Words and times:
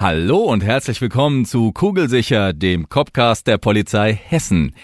Hallo 0.00 0.44
und 0.44 0.64
herzlich 0.64 0.98
willkommen 1.02 1.44
zu 1.44 1.72
Kugelsicher, 1.72 2.54
dem 2.54 2.88
Copcast 2.88 3.46
der 3.46 3.58
Polizei 3.58 4.14
Hessen. 4.14 4.74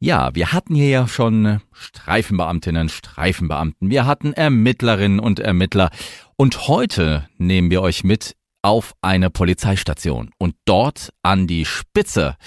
Ja, 0.00 0.34
wir 0.34 0.54
hatten 0.54 0.74
hier 0.74 0.88
ja 0.88 1.06
schon 1.06 1.60
Streifenbeamtinnen, 1.70 2.88
Streifenbeamten, 2.88 3.90
wir 3.90 4.06
hatten 4.06 4.32
Ermittlerinnen 4.32 5.20
und 5.20 5.38
Ermittler 5.38 5.90
und 6.36 6.66
heute 6.66 7.28
nehmen 7.36 7.70
wir 7.70 7.82
euch 7.82 8.04
mit 8.04 8.36
auf 8.62 8.94
eine 9.02 9.28
Polizeistation 9.28 10.30
und 10.38 10.54
dort 10.64 11.10
an 11.22 11.46
die 11.46 11.66
Spitze, 11.66 12.38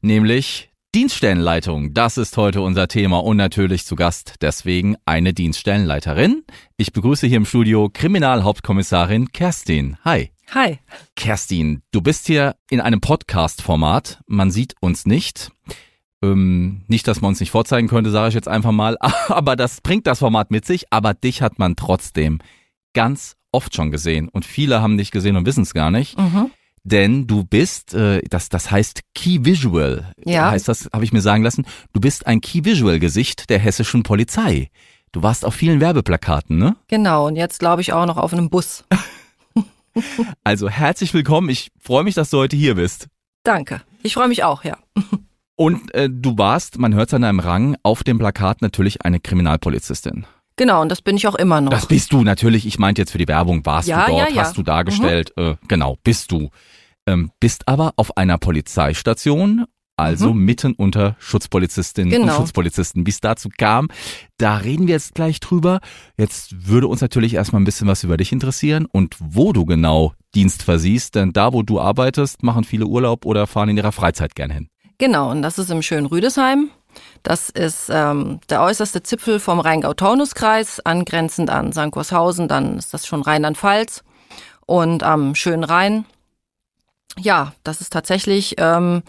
nämlich 0.00 0.70
Dienststellenleitung. 0.94 1.92
Das 1.92 2.18
ist 2.18 2.36
heute 2.36 2.60
unser 2.60 2.86
Thema 2.86 3.18
und 3.24 3.36
natürlich 3.36 3.84
zu 3.84 3.96
Gast 3.96 4.36
deswegen 4.42 4.94
eine 5.06 5.34
Dienststellenleiterin. 5.34 6.44
Ich 6.76 6.92
begrüße 6.92 7.26
hier 7.26 7.38
im 7.38 7.46
Studio 7.46 7.90
Kriminalhauptkommissarin 7.92 9.32
Kerstin. 9.32 9.96
Hi. 10.04 10.33
Hi. 10.54 10.78
Kerstin, 11.16 11.82
du 11.90 12.00
bist 12.00 12.28
hier 12.28 12.54
in 12.70 12.80
einem 12.80 13.00
Podcast-Format. 13.00 14.20
Man 14.28 14.52
sieht 14.52 14.74
uns 14.80 15.04
nicht. 15.04 15.50
Ähm, 16.22 16.84
nicht, 16.86 17.08
dass 17.08 17.20
man 17.20 17.30
uns 17.30 17.40
nicht 17.40 17.50
vorzeigen 17.50 17.88
könnte, 17.88 18.12
sage 18.12 18.28
ich 18.28 18.34
jetzt 18.34 18.46
einfach 18.46 18.70
mal. 18.70 18.96
Aber 19.28 19.56
das 19.56 19.80
bringt 19.80 20.06
das 20.06 20.20
Format 20.20 20.52
mit 20.52 20.64
sich. 20.64 20.84
Aber 20.92 21.12
dich 21.12 21.42
hat 21.42 21.58
man 21.58 21.74
trotzdem 21.74 22.38
ganz 22.92 23.34
oft 23.50 23.74
schon 23.74 23.90
gesehen. 23.90 24.28
Und 24.28 24.44
viele 24.44 24.80
haben 24.80 24.96
dich 24.96 25.10
gesehen 25.10 25.36
und 25.36 25.44
wissen 25.44 25.62
es 25.64 25.74
gar 25.74 25.90
nicht. 25.90 26.16
Mhm. 26.16 26.52
Denn 26.84 27.26
du 27.26 27.42
bist, 27.44 27.92
äh, 27.94 28.22
das, 28.30 28.48
das 28.48 28.70
heißt 28.70 29.00
Key 29.14 29.44
Visual, 29.44 30.12
Ja. 30.24 30.52
heißt 30.52 30.68
das, 30.68 30.88
habe 30.92 31.02
ich 31.04 31.12
mir 31.12 31.22
sagen 31.22 31.42
lassen. 31.42 31.66
Du 31.94 32.00
bist 32.00 32.28
ein 32.28 32.40
Key 32.40 32.64
Visual 32.64 33.00
Gesicht 33.00 33.50
der 33.50 33.58
hessischen 33.58 34.04
Polizei. 34.04 34.68
Du 35.10 35.22
warst 35.22 35.44
auf 35.44 35.54
vielen 35.54 35.80
Werbeplakaten, 35.80 36.58
ne? 36.58 36.76
Genau, 36.88 37.26
und 37.26 37.34
jetzt 37.36 37.58
glaube 37.58 37.82
ich 37.82 37.92
auch 37.92 38.06
noch 38.06 38.18
auf 38.18 38.32
einem 38.32 38.50
Bus. 38.50 38.84
Also 40.44 40.68
herzlich 40.68 41.14
willkommen. 41.14 41.48
Ich 41.48 41.70
freue 41.80 42.04
mich, 42.04 42.14
dass 42.14 42.30
du 42.30 42.38
heute 42.38 42.56
hier 42.56 42.74
bist. 42.74 43.08
Danke. 43.44 43.82
Ich 44.02 44.14
freue 44.14 44.28
mich 44.28 44.42
auch, 44.44 44.64
ja. 44.64 44.76
Und 45.56 45.94
äh, 45.94 46.08
du 46.10 46.36
warst, 46.36 46.78
man 46.78 46.94
hört 46.94 47.08
es 47.08 47.14
an 47.14 47.22
deinem 47.22 47.38
Rang, 47.40 47.76
auf 47.84 48.02
dem 48.02 48.18
Plakat 48.18 48.60
natürlich 48.60 49.02
eine 49.02 49.20
Kriminalpolizistin. 49.20 50.26
Genau, 50.56 50.82
und 50.82 50.88
das 50.88 51.00
bin 51.02 51.16
ich 51.16 51.26
auch 51.28 51.34
immer 51.36 51.60
noch. 51.60 51.70
Das 51.70 51.86
bist 51.86 52.12
du 52.12 52.22
natürlich. 52.22 52.64
Ich 52.66 52.78
meinte 52.78 53.02
jetzt 53.02 53.10
für 53.12 53.18
die 53.18 53.26
Werbung, 53.28 53.64
warst 53.66 53.86
Ja, 53.88 54.06
du 54.06 54.12
dort, 54.12 54.20
ja, 54.24 54.30
Mhm. 54.30 54.36
ja. 54.36 54.42
hast 54.42 54.56
du 54.56 54.62
dargestellt. 54.62 55.32
Äh, 55.36 55.54
genau, 55.68 55.96
bist 56.04 56.30
du. 56.32 56.50
Ähm, 57.06 57.30
bist 57.38 57.68
aber 57.68 57.92
auf 57.96 58.16
einer 58.16 58.38
Polizeistation, 58.38 59.66
also 59.96 60.32
mitten 60.34 60.74
unter 60.74 61.16
Schutzpolizistinnen 61.18 62.12
und 62.12 62.20
Mhm. 62.20 62.26
Genau. 62.26 62.36
Schutzpolizisten. 62.38 63.06
Wie 63.06 63.10
es 63.10 63.20
dazu 63.20 63.48
kam, 63.56 63.88
da 64.38 64.56
reden 64.56 64.86
wir 64.86 64.94
jetzt 64.94 65.14
gleich 65.14 65.40
drüber. 65.40 65.80
Jetzt 66.16 66.66
würde 66.68 66.88
uns 66.88 67.00
natürlich 67.00 67.34
erstmal 67.34 67.62
ein 67.62 67.64
bisschen 67.64 67.86
was 67.86 68.02
über 68.04 68.16
dich 68.16 68.32
interessieren 68.32 68.86
und 68.90 69.16
wo 69.20 69.52
du 69.52 69.64
genau 69.64 70.12
Dienst 70.34 70.62
versiehst, 70.62 71.14
denn 71.14 71.32
da, 71.32 71.52
wo 71.52 71.62
du 71.62 71.80
arbeitest, 71.80 72.42
machen 72.42 72.64
viele 72.64 72.86
Urlaub 72.86 73.24
oder 73.24 73.46
fahren 73.46 73.68
in 73.68 73.76
ihrer 73.76 73.92
Freizeit 73.92 74.34
gern 74.34 74.50
hin. 74.50 74.68
Genau, 74.98 75.30
und 75.30 75.42
das 75.42 75.58
ist 75.58 75.70
im 75.70 75.82
schönen 75.82 76.06
Rüdesheim. 76.06 76.70
Das 77.22 77.50
ist 77.50 77.88
ähm, 77.90 78.40
der 78.50 78.62
äußerste 78.62 79.02
Zipfel 79.02 79.40
vom 79.40 79.58
Rheingau-Taunus-Kreis, 79.60 80.80
angrenzend 80.80 81.50
an 81.50 81.72
Sankurshausen, 81.72 82.46
dann 82.48 82.78
ist 82.78 82.94
das 82.94 83.06
schon 83.06 83.22
Rheinland-Pfalz 83.22 84.04
und 84.66 85.02
am 85.02 85.34
schönen 85.34 85.64
Rhein. 85.64 86.04
Ja, 87.18 87.52
das 87.64 87.80
ist 87.80 87.92
tatsächlich 87.92 88.54
ähm, 88.58 89.02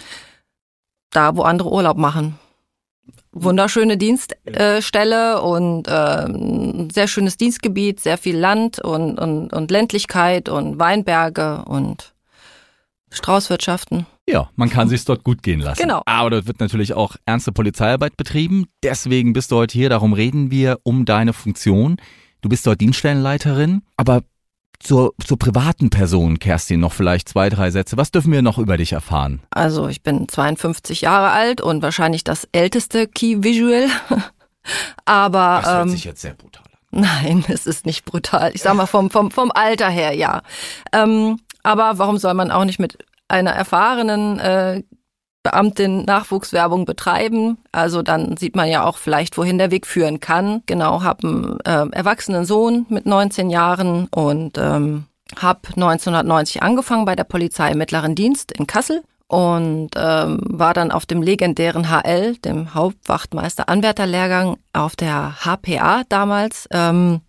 da, 1.15 1.35
wo 1.35 1.43
andere 1.43 1.71
Urlaub 1.71 1.97
machen. 1.97 2.37
Wunderschöne 3.31 3.97
Dienststelle 3.97 5.33
äh, 5.33 5.39
und 5.39 5.87
ähm, 5.89 6.89
sehr 6.89 7.07
schönes 7.07 7.37
Dienstgebiet, 7.37 7.99
sehr 7.99 8.17
viel 8.17 8.37
Land 8.37 8.79
und, 8.79 9.19
und, 9.19 9.51
und 9.51 9.71
Ländlichkeit 9.71 10.47
und 10.47 10.79
Weinberge 10.79 11.63
und 11.65 12.13
Straußwirtschaften. 13.11 14.05
Ja, 14.27 14.49
man 14.55 14.69
kann 14.69 14.89
sich's 14.89 15.05
dort 15.05 15.23
gut 15.23 15.43
gehen 15.43 15.59
lassen. 15.59 15.81
Genau. 15.81 16.01
Aber 16.05 16.29
dort 16.31 16.47
wird 16.47 16.59
natürlich 16.59 16.93
auch 16.93 17.15
ernste 17.25 17.51
Polizeiarbeit 17.51 18.17
betrieben. 18.17 18.67
Deswegen 18.83 19.33
bist 19.33 19.51
du 19.51 19.57
heute 19.57 19.77
hier. 19.77 19.89
Darum 19.89 20.13
reden 20.13 20.49
wir 20.49 20.79
um 20.83 21.05
deine 21.05 21.33
Funktion. 21.33 21.97
Du 22.41 22.49
bist 22.49 22.65
dort 22.65 22.81
Dienststellenleiterin. 22.81 23.83
Aber 23.97 24.23
zur, 24.79 25.13
zur 25.25 25.39
privaten 25.39 25.89
Person, 25.89 26.39
Kerstin, 26.39 26.79
noch 26.79 26.93
vielleicht 26.93 27.29
zwei, 27.29 27.49
drei 27.49 27.71
Sätze. 27.71 27.97
Was 27.97 28.11
dürfen 28.11 28.31
wir 28.31 28.41
noch 28.41 28.57
über 28.57 28.77
dich 28.77 28.93
erfahren? 28.93 29.41
Also 29.49 29.87
ich 29.87 30.03
bin 30.03 30.27
52 30.27 31.01
Jahre 31.01 31.31
alt 31.31 31.61
und 31.61 31.81
wahrscheinlich 31.81 32.23
das 32.23 32.47
älteste 32.51 33.07
Key 33.07 33.43
Visual. 33.43 33.87
Aber 35.05 35.83
ähm, 35.85 35.95
jetzt 35.95 36.21
sehr 36.21 36.33
brutal 36.33 36.63
an. 36.91 37.01
nein, 37.01 37.45
es 37.49 37.67
ist 37.67 37.85
nicht 37.85 38.05
brutal. 38.05 38.51
Ich 38.53 38.61
sag 38.61 38.75
mal 38.75 38.87
vom, 38.87 39.09
vom, 39.09 39.31
vom 39.31 39.51
Alter 39.51 39.89
her, 39.89 40.13
ja. 40.13 40.41
Ähm, 40.91 41.39
aber 41.61 41.97
warum 41.97 42.17
soll 42.17 42.35
man 42.35 42.51
auch 42.51 42.65
nicht 42.65 42.79
mit 42.79 42.97
einer 43.27 43.51
erfahrenen 43.51 44.39
äh, 44.39 44.83
Beamtin 45.45 46.05
Nachwuchswerbung 46.05 46.85
betreiben? 46.85 47.59
Also 47.71 48.01
dann 48.01 48.35
sieht 48.35 48.55
man 48.55 48.67
ja 48.67 48.83
auch 48.83 48.97
vielleicht, 48.97 49.37
wohin 49.37 49.59
der 49.59 49.69
Weg 49.69 49.85
führen 49.85 50.19
kann. 50.19 50.63
Genau, 50.65 51.03
habe 51.03 51.27
einen 51.27 51.59
äh, 51.91 51.95
erwachsenen 51.95 52.45
Sohn 52.45 52.87
mit 52.89 53.05
19 53.05 53.51
Jahren 53.51 54.07
und 54.07 54.57
ähm, 54.57 55.05
habe 55.39 55.59
1990 55.67 56.63
angefangen 56.63 57.05
bei 57.05 57.15
der 57.15 57.25
Polizei 57.25 57.69
im 57.71 57.77
Mittleren 57.77 58.15
Dienst 58.15 58.51
in 58.53 58.65
Kassel 58.65 59.03
und 59.27 59.91
ähm, 59.95 60.39
war 60.45 60.73
dann 60.73 60.91
auf 60.91 61.05
dem 61.05 61.21
legendären 61.21 61.89
HL, 61.91 62.37
dem 62.37 62.73
Hauptwachtmeister 62.73 63.69
Anwärterlehrgang, 63.69 64.57
auf 64.73 64.95
der 64.95 65.45
HPA 65.45 66.01
damals 66.09 66.67
ähm, 66.71 67.21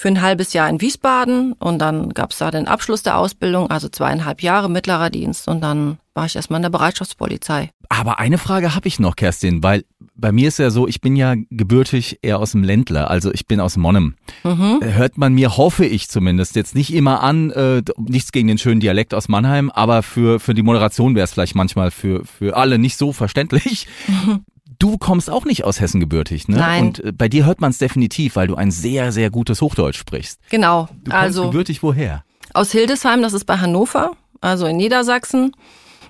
für 0.00 0.08
ein 0.08 0.22
halbes 0.22 0.54
Jahr 0.54 0.70
in 0.70 0.80
Wiesbaden 0.80 1.52
und 1.52 1.78
dann 1.78 2.14
gab's 2.14 2.38
da 2.38 2.50
den 2.50 2.68
Abschluss 2.68 3.02
der 3.02 3.18
Ausbildung, 3.18 3.70
also 3.70 3.90
zweieinhalb 3.90 4.42
Jahre 4.42 4.70
mittlerer 4.70 5.10
Dienst 5.10 5.46
und 5.46 5.60
dann 5.60 5.98
war 6.14 6.24
ich 6.24 6.36
erstmal 6.36 6.56
in 6.56 6.62
der 6.62 6.70
Bereitschaftspolizei. 6.70 7.68
Aber 7.90 8.18
eine 8.18 8.38
Frage 8.38 8.74
habe 8.74 8.88
ich 8.88 8.98
noch, 8.98 9.14
Kerstin, 9.14 9.62
weil 9.62 9.84
bei 10.16 10.32
mir 10.32 10.48
ist 10.48 10.58
ja 10.58 10.70
so, 10.70 10.88
ich 10.88 11.02
bin 11.02 11.16
ja 11.16 11.34
gebürtig 11.50 12.20
eher 12.22 12.38
aus 12.38 12.52
dem 12.52 12.64
Ländler, 12.64 13.10
also 13.10 13.30
ich 13.30 13.46
bin 13.46 13.60
aus 13.60 13.76
Monnem. 13.76 14.14
Mhm. 14.42 14.80
Hört 14.82 15.18
man 15.18 15.34
mir, 15.34 15.58
hoffe 15.58 15.84
ich 15.84 16.08
zumindest, 16.08 16.56
jetzt 16.56 16.74
nicht 16.74 16.94
immer 16.94 17.22
an, 17.22 17.50
äh, 17.50 17.82
nichts 17.98 18.32
gegen 18.32 18.48
den 18.48 18.56
schönen 18.56 18.80
Dialekt 18.80 19.12
aus 19.12 19.28
Mannheim, 19.28 19.68
aber 19.68 20.02
für, 20.02 20.40
für 20.40 20.54
die 20.54 20.62
Moderation 20.62 21.14
wäre 21.14 21.24
es 21.24 21.32
vielleicht 21.32 21.54
manchmal 21.54 21.90
für, 21.90 22.24
für 22.24 22.56
alle 22.56 22.78
nicht 22.78 22.96
so 22.96 23.12
verständlich. 23.12 23.86
Du 24.80 24.98
kommst 24.98 25.30
auch 25.30 25.44
nicht 25.44 25.62
aus 25.64 25.78
Hessen 25.78 26.00
gebürtig, 26.00 26.48
ne? 26.48 26.56
Nein. 26.56 26.86
Und 26.86 27.04
äh, 27.04 27.12
bei 27.12 27.28
dir 27.28 27.44
hört 27.46 27.60
man 27.60 27.70
es 27.70 27.78
definitiv, 27.78 28.34
weil 28.34 28.48
du 28.48 28.56
ein 28.56 28.70
sehr, 28.72 29.12
sehr 29.12 29.30
gutes 29.30 29.60
Hochdeutsch 29.60 29.98
sprichst. 29.98 30.40
Genau, 30.50 30.88
Du 31.04 31.10
kommst 31.10 31.14
also 31.14 31.44
gebürtig 31.44 31.82
woher? 31.82 32.24
aus 32.54 32.72
Hildesheim, 32.72 33.22
das 33.22 33.32
ist 33.34 33.44
bei 33.44 33.58
Hannover, 33.58 34.12
also 34.40 34.66
in 34.66 34.76
Niedersachsen. 34.78 35.52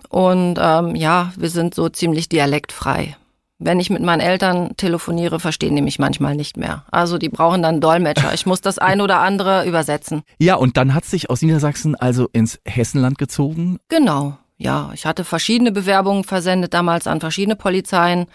Und 0.09 0.57
ähm, 0.61 0.95
ja, 0.97 1.33
wir 1.37 1.51
sind 1.51 1.75
so 1.75 1.89
ziemlich 1.89 2.29
dialektfrei. 2.29 3.17
Wenn 3.59 3.79
ich 3.79 3.91
mit 3.91 4.03
meinen 4.03 4.21
Eltern 4.21 4.75
telefoniere, 4.79 5.39
verstehen 5.39 5.77
die 5.77 5.83
mich 5.83 5.99
manchmal 5.99 6.35
nicht 6.35 6.57
mehr. 6.57 6.85
Also 6.91 7.19
die 7.19 7.29
brauchen 7.29 7.63
dann 7.63 7.81
Dolmetscher. 7.83 8.33
Ich 8.33 8.47
muss 8.47 8.63
das 8.63 8.79
ein 8.79 9.01
oder 9.03 9.19
andere 9.21 9.67
übersetzen. 9.67 10.23
Ja, 10.39 10.55
und 10.55 10.77
dann 10.79 10.95
hat 10.95 11.05
sich 11.05 11.29
aus 11.29 11.43
Niedersachsen 11.43 11.95
also 11.95 12.29
ins 12.33 12.59
Hessenland 12.65 13.19
gezogen. 13.19 13.79
Genau, 13.89 14.39
ja. 14.57 14.91
Ich 14.95 15.05
hatte 15.05 15.25
verschiedene 15.25 15.73
Bewerbungen 15.73 16.25
versendet 16.25 16.73
damals 16.73 17.07
an 17.07 17.21
verschiedene 17.21 17.55
Polizeien. 17.57 18.27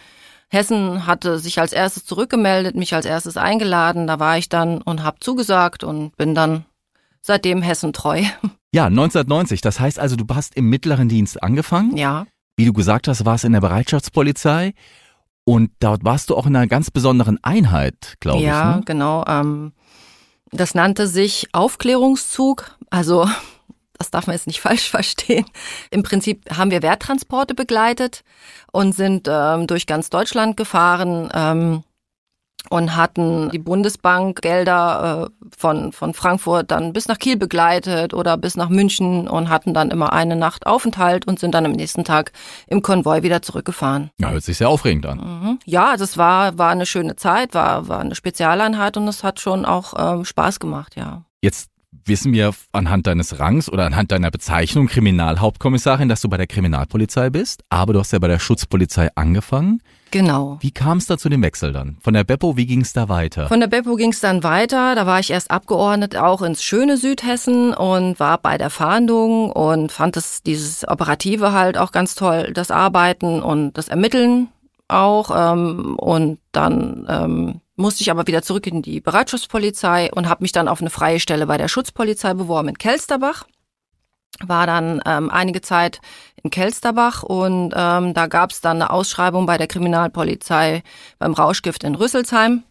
Hessen 0.56 1.06
hatte 1.06 1.38
sich 1.38 1.60
als 1.60 1.74
erstes 1.74 2.06
zurückgemeldet, 2.06 2.76
mich 2.76 2.96
als 2.96 3.06
erstes 3.06 3.38
eingeladen. 3.38 4.08
Da 4.08 4.20
war 4.20 4.38
ich 4.38 4.50
dann 4.50 4.82
und 4.82 5.04
habe 5.04 5.20
zugesagt 5.20 5.84
und 5.84 6.16
bin 6.18 6.34
dann 6.34 6.66
seitdem 7.22 7.62
Hessen 7.62 7.94
treu. 7.94 8.24
Ja, 8.74 8.88
1990. 8.88 9.62
Das 9.62 9.80
heißt 9.80 10.00
also, 10.00 10.18
du 10.18 10.26
hast 10.36 10.54
im 10.58 10.70
mittleren 10.70 11.08
Dienst 11.08 11.42
angefangen. 11.42 11.96
Ja, 11.96 12.26
Wie 12.58 12.66
du 12.66 12.74
gesagt 12.74 13.08
hast, 13.08 13.24
warst 13.24 13.46
in 13.46 13.54
der 13.54 13.62
Bereitschaftspolizei. 13.62 14.74
Und 15.46 15.72
dort 15.80 16.04
warst 16.04 16.30
du 16.30 16.36
auch 16.36 16.46
in 16.46 16.58
einer 16.58 16.68
ganz 16.68 16.92
besonderen 16.92 17.42
Einheit, 17.42 18.16
glaube 18.20 18.44
ja, 18.44 18.72
ich. 18.72 18.76
Ne? 18.76 18.82
genau. 18.84 19.24
Ähm, 19.30 19.72
das 20.52 20.76
nannte 20.76 21.08
sich 21.08 21.48
Aufklärungszug. 21.54 22.78
Also 22.90 23.30
das 23.98 24.12
darf 24.12 24.28
man 24.28 24.36
jetzt 24.36 24.48
nicht 24.48 24.62
falsch 24.62 24.90
verstehen. 24.90 25.46
Im 25.92 26.04
Prinzip 26.04 26.46
haben 26.56 26.72
wir 26.72 26.82
Werttransporte 26.82 27.56
begleitet 27.56 28.24
und 28.72 28.94
sind 28.94 29.28
ähm, 29.30 29.68
durch 29.68 29.88
ganz 29.88 30.10
Deutschland 30.10 30.58
gefahren. 30.58 31.30
Ähm, 31.34 31.84
und 32.70 32.96
hatten 32.96 33.50
die 33.52 33.60
Bundesbank 33.60 34.42
Gelder 34.42 35.30
äh, 35.30 35.48
von, 35.56 35.92
von 35.92 36.14
Frankfurt 36.14 36.72
dann 36.72 36.94
bis 36.94 37.08
nach 37.08 37.20
Kiel 37.20 37.38
begleitet 37.38 38.14
oder 38.14 38.38
bis 38.38 38.58
nach 38.58 38.70
München 38.70 39.28
und 39.28 39.50
hatten 39.50 39.74
dann 39.74 39.92
immer 39.92 40.14
eine 40.14 40.36
Nacht 40.36 40.66
Aufenthalt 40.66 41.28
und 41.28 41.40
sind 41.40 41.54
dann 41.54 41.66
am 41.66 41.74
nächsten 41.74 42.04
Tag 42.04 42.32
im 42.68 42.82
Konvoi 42.82 43.24
wieder 43.24 43.42
zurückgefahren. 43.42 44.10
Ja, 44.20 44.32
hört 44.32 44.44
sich 44.44 44.58
sehr 44.58 44.70
aufregend 44.70 45.06
an. 45.06 45.18
Mhm. 45.20 45.60
Ja, 45.66 45.98
das 45.98 46.18
war, 46.18 46.58
war 46.58 46.72
eine 46.72 46.86
schöne 46.86 47.16
Zeit, 47.16 47.54
war, 47.54 47.88
war 47.88 48.00
eine 48.00 48.16
Spezialeinheit 48.16 48.98
und 48.98 49.08
es 49.08 49.24
hat 49.24 49.40
schon 49.40 49.66
auch 49.66 49.94
ähm, 49.98 50.26
Spaß 50.26 50.60
gemacht, 50.60 50.96
ja. 50.96 51.24
Jetzt 51.42 51.70
wissen 52.04 52.34
wir 52.34 52.54
anhand 52.72 53.08
deines 53.08 53.40
Rangs 53.40 53.70
oder 53.70 53.86
anhand 53.86 54.12
deiner 54.12 54.32
Bezeichnung 54.32 54.88
Kriminalhauptkommissarin, 54.88 56.10
dass 56.10 56.22
du 56.22 56.30
bei 56.30 56.38
der 56.38 56.48
Kriminalpolizei 56.48 57.30
bist, 57.30 57.64
aber 57.70 57.94
du 57.94 58.00
hast 58.00 58.12
ja 58.14 58.20
bei 58.20 58.28
der 58.28 58.40
Schutzpolizei 58.40 59.10
angefangen. 59.16 59.82
Genau. 60.12 60.58
Wie 60.62 60.72
kam 60.72 61.00
es 61.00 61.08
da 61.08 61.18
zu 61.18 61.30
dem 61.30 61.42
Wechsel 61.42 61.74
dann? 61.74 61.98
Von 62.00 62.14
der 62.14 62.24
Beppo, 62.24 62.56
wie 62.56 62.66
ging 62.66 62.82
es 62.82 62.94
da 62.94 63.10
weiter? 63.10 63.48
Von 63.48 63.60
der 63.60 63.68
Beppo 63.68 63.96
ging 63.96 64.12
es 64.12 64.22
dann 64.22 64.44
weiter. 64.44 64.96
Da 64.96 65.06
war 65.06 65.20
ich 65.20 65.32
erst 65.32 65.52
abgeordnet 65.52 66.16
auch 66.16 66.42
ins 66.42 66.64
schöne 66.64 66.98
Südhessen 66.98 67.74
und 67.74 68.20
war 68.20 68.38
bei 68.38 68.58
der 68.58 68.70
Fahndung 68.70 69.52
und 69.52 69.92
fand 69.92 70.16
es 70.16 70.42
dieses 70.42 70.88
Operative 70.88 71.52
halt 71.52 71.78
auch 71.78 71.92
ganz 71.92 72.16
toll, 72.16 72.52
das 72.54 72.72
Arbeiten 72.72 73.42
und 73.42 73.78
das 73.78 73.90
Ermitteln 73.90 74.48
auch. 74.88 75.32
Ähm, 75.34 75.96
und 75.98 76.40
dann 76.52 77.06
ähm, 77.10 77.62
musste 77.76 78.02
ich 78.02 78.12
aber 78.12 78.28
wieder 78.28 78.42
zurück 78.42 78.68
in 78.68 78.82
die 78.82 79.02
Bereitschaftspolizei 79.02 80.12
und 80.14 80.30
habe 80.30 80.44
mich 80.44 80.52
dann 80.52 80.68
auf 80.68 80.82
eine 80.82 80.90
freie 80.90 81.20
Stelle 81.20 81.48
bei 81.48 81.58
der 81.58 81.68
Schutzpolizei 81.68 82.34
beworben 82.34 82.70
in 82.70 82.78
Kelsterbach. 82.78 83.46
War 84.46 84.68
dann 84.68 85.02
ähm, 85.06 85.30
einige 85.30 85.62
Zeit 85.62 86.02
in 86.44 86.50
Kelsterbach 86.50 87.24
und 87.24 87.74
ähm, 87.76 88.14
da 88.14 88.28
gab 88.28 88.52
es 88.52 88.60
dann 88.60 88.82
eine 88.82 88.90
Ausschreibung 88.90 89.46
bei 89.46 89.58
der 89.58 89.68
Kriminalpolizei 89.68 90.84
beim 91.20 91.34
Rauschgift 91.34 91.86
in 91.86 91.96
Rüsselsheim. 91.96 92.64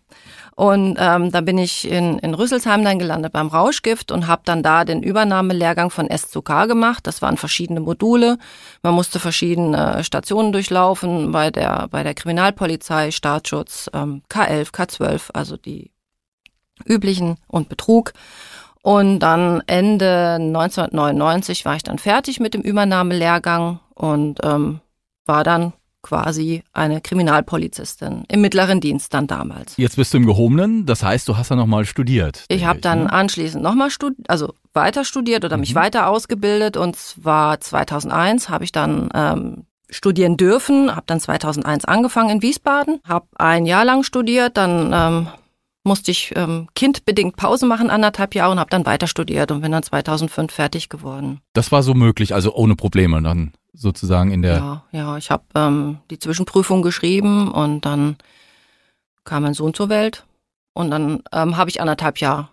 Und 0.56 0.96
ähm, 1.00 1.32
da 1.32 1.40
bin 1.40 1.58
ich 1.58 1.88
in, 1.88 2.18
in 2.20 2.34
Rüsselsheim 2.34 2.84
dann 2.84 3.00
gelandet 3.00 3.32
beim 3.32 3.48
Rauschgift 3.48 4.12
und 4.12 4.28
habe 4.28 4.42
dann 4.44 4.62
da 4.62 4.84
den 4.84 5.02
Übernahmelehrgang 5.02 5.90
von 5.90 6.08
S 6.08 6.30
zu 6.30 6.42
K 6.42 6.66
gemacht. 6.66 7.06
Das 7.06 7.22
waren 7.22 7.36
verschiedene 7.36 7.80
Module. 7.80 8.38
Man 8.82 8.94
musste 8.94 9.18
verschiedene 9.18 10.04
Stationen 10.04 10.52
durchlaufen 10.52 11.32
bei 11.32 11.50
der, 11.50 11.88
bei 11.90 12.04
der 12.04 12.14
Kriminalpolizei, 12.14 13.10
Staatsschutz, 13.10 13.90
ähm, 13.92 14.22
K11, 14.30 14.72
K12, 14.72 15.30
also 15.32 15.56
die 15.56 15.90
üblichen 16.86 17.36
und 17.48 17.68
Betrug. 17.68 18.12
Und 18.82 19.20
dann 19.20 19.62
Ende 19.66 20.34
1999 20.34 21.64
war 21.64 21.74
ich 21.74 21.82
dann 21.82 21.98
fertig 21.98 22.38
mit 22.38 22.54
dem 22.54 22.60
Übernahmelehrgang 22.60 23.80
und 23.94 24.40
ähm, 24.44 24.80
war 25.24 25.42
dann 25.42 25.72
quasi 26.04 26.62
eine 26.72 27.00
Kriminalpolizistin 27.00 28.24
im 28.28 28.40
mittleren 28.40 28.80
Dienst 28.80 29.12
dann 29.14 29.26
damals. 29.26 29.76
Jetzt 29.76 29.96
bist 29.96 30.14
du 30.14 30.18
im 30.18 30.26
Gehobenen, 30.26 30.86
das 30.86 31.02
heißt, 31.02 31.26
du 31.28 31.36
hast 31.36 31.48
ja 31.48 31.56
nochmal 31.56 31.84
studiert. 31.86 32.44
Ich 32.48 32.64
habe 32.64 32.78
dann 32.78 33.04
ne? 33.04 33.12
anschließend 33.12 33.62
nochmal 33.62 33.90
studiert, 33.90 34.30
also 34.30 34.54
weiter 34.74 35.04
studiert 35.04 35.44
oder 35.44 35.56
mhm. 35.56 35.62
mich 35.62 35.74
weiter 35.74 36.08
ausgebildet 36.08 36.76
und 36.76 36.94
zwar 36.94 37.60
2001 37.60 38.48
habe 38.48 38.64
ich 38.64 38.70
dann 38.70 39.08
ähm, 39.14 39.64
studieren 39.90 40.36
dürfen, 40.36 40.94
habe 40.94 41.04
dann 41.06 41.20
2001 41.20 41.84
angefangen 41.84 42.30
in 42.30 42.42
Wiesbaden, 42.42 43.00
habe 43.08 43.26
ein 43.36 43.66
Jahr 43.66 43.84
lang 43.84 44.02
studiert, 44.02 44.56
dann 44.56 44.92
ähm, 44.92 45.28
musste 45.84 46.10
ich 46.10 46.32
ähm, 46.34 46.68
kindbedingt 46.74 47.36
Pause 47.36 47.66
machen, 47.66 47.90
anderthalb 47.90 48.34
Jahre 48.34 48.52
und 48.52 48.58
habe 48.58 48.70
dann 48.70 48.86
weiter 48.86 49.06
studiert 49.06 49.50
und 49.50 49.60
bin 49.60 49.70
dann 49.70 49.82
2005 49.82 50.52
fertig 50.52 50.88
geworden. 50.88 51.40
Das 51.52 51.70
war 51.70 51.82
so 51.82 51.94
möglich, 51.94 52.34
also 52.34 52.54
ohne 52.54 52.74
Probleme 52.74 53.22
dann 53.22 53.52
sozusagen 53.74 54.30
in 54.30 54.42
der. 54.42 54.56
Ja, 54.56 54.84
ja, 54.92 55.16
ich 55.18 55.30
habe 55.30 55.44
ähm, 55.54 55.98
die 56.10 56.18
Zwischenprüfung 56.18 56.82
geschrieben 56.82 57.50
und 57.52 57.84
dann 57.84 58.16
kam 59.24 59.42
mein 59.42 59.54
Sohn 59.54 59.74
zur 59.74 59.90
Welt 59.90 60.24
und 60.72 60.90
dann 60.90 61.22
ähm, 61.32 61.56
habe 61.56 61.70
ich 61.70 61.80
anderthalb 61.80 62.18
Jahre 62.18 62.48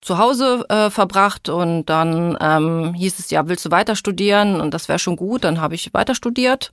zu 0.00 0.18
Hause 0.18 0.64
äh, 0.68 0.88
verbracht 0.90 1.48
und 1.48 1.86
dann 1.86 2.38
ähm, 2.40 2.94
hieß 2.94 3.18
es 3.18 3.30
ja, 3.30 3.48
willst 3.48 3.66
du 3.66 3.70
weiter 3.70 3.96
studieren 3.96 4.60
und 4.60 4.72
das 4.72 4.88
wäre 4.88 4.98
schon 4.98 5.16
gut, 5.16 5.44
dann 5.44 5.60
habe 5.60 5.74
ich 5.74 5.92
weiter 5.92 6.14
studiert 6.14 6.72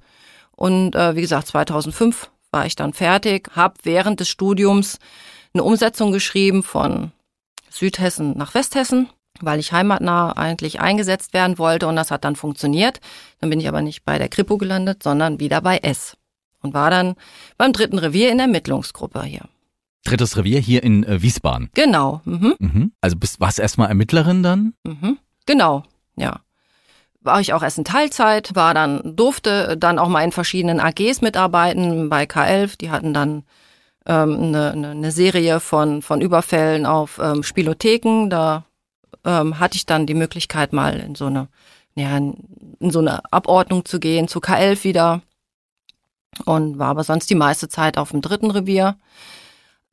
und 0.51 0.95
äh, 0.95 1.15
wie 1.15 1.21
gesagt 1.21 1.47
2005 1.47 2.29
war 2.51 2.65
ich 2.65 2.75
dann 2.75 2.93
fertig, 2.93 3.49
habe 3.55 3.75
während 3.83 4.19
des 4.19 4.29
Studiums 4.29 4.99
eine 5.53 5.63
Umsetzung 5.63 6.11
geschrieben 6.11 6.63
von 6.63 7.11
Südhessen 7.69 8.37
nach 8.37 8.53
Westhessen, 8.53 9.09
weil 9.39 9.59
ich 9.59 9.71
heimatnah 9.71 10.33
eigentlich 10.33 10.79
eingesetzt 10.79 11.33
werden 11.33 11.57
wollte 11.57 11.87
und 11.87 11.95
das 11.95 12.11
hat 12.11 12.23
dann 12.23 12.35
funktioniert. 12.35 12.99
Dann 13.39 13.49
bin 13.49 13.59
ich 13.59 13.67
aber 13.67 13.81
nicht 13.81 14.03
bei 14.03 14.17
der 14.17 14.29
Kripo 14.29 14.57
gelandet, 14.57 15.03
sondern 15.03 15.39
wieder 15.39 15.61
bei 15.61 15.77
S 15.77 16.17
und 16.61 16.73
war 16.73 16.89
dann 16.89 17.15
beim 17.57 17.73
dritten 17.73 17.99
Revier 17.99 18.31
in 18.31 18.37
der 18.37 18.47
Ermittlungsgruppe 18.47 19.23
hier. 19.23 19.45
Drittes 20.05 20.35
Revier 20.37 20.59
hier 20.59 20.83
in 20.83 21.03
äh, 21.03 21.21
Wiesbaden. 21.21 21.69
Genau. 21.73 22.21
Mhm. 22.25 22.55
Mhm. 22.59 22.91
Also 22.99 23.15
bist 23.15 23.39
warst 23.39 23.59
erstmal 23.59 23.89
Ermittlerin 23.89 24.43
dann? 24.43 24.73
Mhm. 24.83 25.17
Genau, 25.45 25.83
ja. 26.15 26.41
War 27.21 27.39
ich 27.39 27.53
auch 27.53 27.63
erst 27.63 27.77
in 27.77 27.85
Teilzeit, 27.85 28.53
war 28.53 28.73
dann, 28.73 29.15
durfte 29.15 29.77
dann 29.77 29.97
auch 29.97 30.09
mal 30.09 30.23
in 30.23 30.33
verschiedenen 30.33 30.81
AGs 30.81 31.21
mitarbeiten 31.21 32.09
bei 32.09 32.25
K11. 32.25 32.77
Die 32.77 32.91
hatten 32.91 33.13
dann 33.13 33.43
eine, 34.11 34.71
eine 34.71 35.11
Serie 35.11 35.59
von, 35.59 36.01
von 36.01 36.21
Überfällen 36.21 36.85
auf 36.85 37.19
ähm, 37.21 37.43
Spielotheken. 37.43 38.29
Da 38.29 38.65
ähm, 39.23 39.59
hatte 39.59 39.75
ich 39.77 39.85
dann 39.85 40.05
die 40.05 40.13
Möglichkeit, 40.13 40.73
mal 40.73 40.99
in 40.99 41.15
so 41.15 41.25
eine, 41.25 41.47
ja, 41.95 42.17
in 42.17 42.91
so 42.91 42.99
eine 42.99 43.31
Abordnung 43.31 43.85
zu 43.85 43.99
gehen, 43.99 44.27
zu 44.27 44.39
K11 44.39 44.83
wieder. 44.83 45.21
Und 46.45 46.79
war 46.79 46.89
aber 46.89 47.03
sonst 47.03 47.29
die 47.29 47.35
meiste 47.35 47.69
Zeit 47.69 47.97
auf 47.97 48.11
dem 48.11 48.21
dritten 48.21 48.51
Revier. 48.51 48.97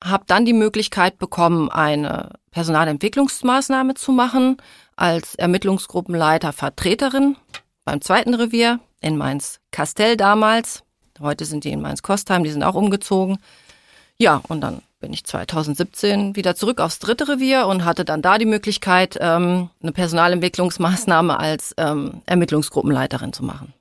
Hab 0.03 0.27
dann 0.27 0.47
die 0.47 0.55
Möglichkeit 0.55 1.19
bekommen, 1.19 1.71
eine 1.71 2.31
Personalentwicklungsmaßnahme 2.51 3.95
zu 3.95 4.13
machen 4.13 4.57
als 4.97 5.35
Ermittlungsgruppenleiter 5.35 6.53
Vertreterin 6.53 7.37
beim 7.85 8.01
zweiten 8.01 8.35
Revier 8.35 8.81
in 9.01 9.17
Mainz-Kastell 9.17 10.17
damals. 10.17 10.83
Heute 11.21 11.45
sind 11.45 11.65
die 11.65 11.71
in 11.71 11.83
Mainz-Kostheim, 11.83 12.45
die 12.45 12.51
sind 12.51 12.63
auch 12.63 12.75
umgezogen. 12.75 13.39
Ja, 14.21 14.43
und 14.49 14.61
dann 14.61 14.83
bin 15.01 15.15
ich 15.15 15.25
2017 15.25 16.37
wieder 16.37 16.55
zurück 16.55 16.79
aufs 16.81 16.99
dritte 16.99 17.27
Revier 17.27 17.67
und 17.67 17.87
hatte 17.87 18.05
dann 18.05 18.21
da 18.21 18.37
die 18.37 18.45
Möglichkeit, 18.45 19.17
ähm, 19.19 19.71
eine 19.83 19.93
Personalentwicklungsmaßnahme 19.93 21.41
als 21.41 21.75
ähm, 21.79 22.21
Ermittlungsgruppenleiterin 22.27 23.33
zu 23.33 23.43
machen. 23.43 23.73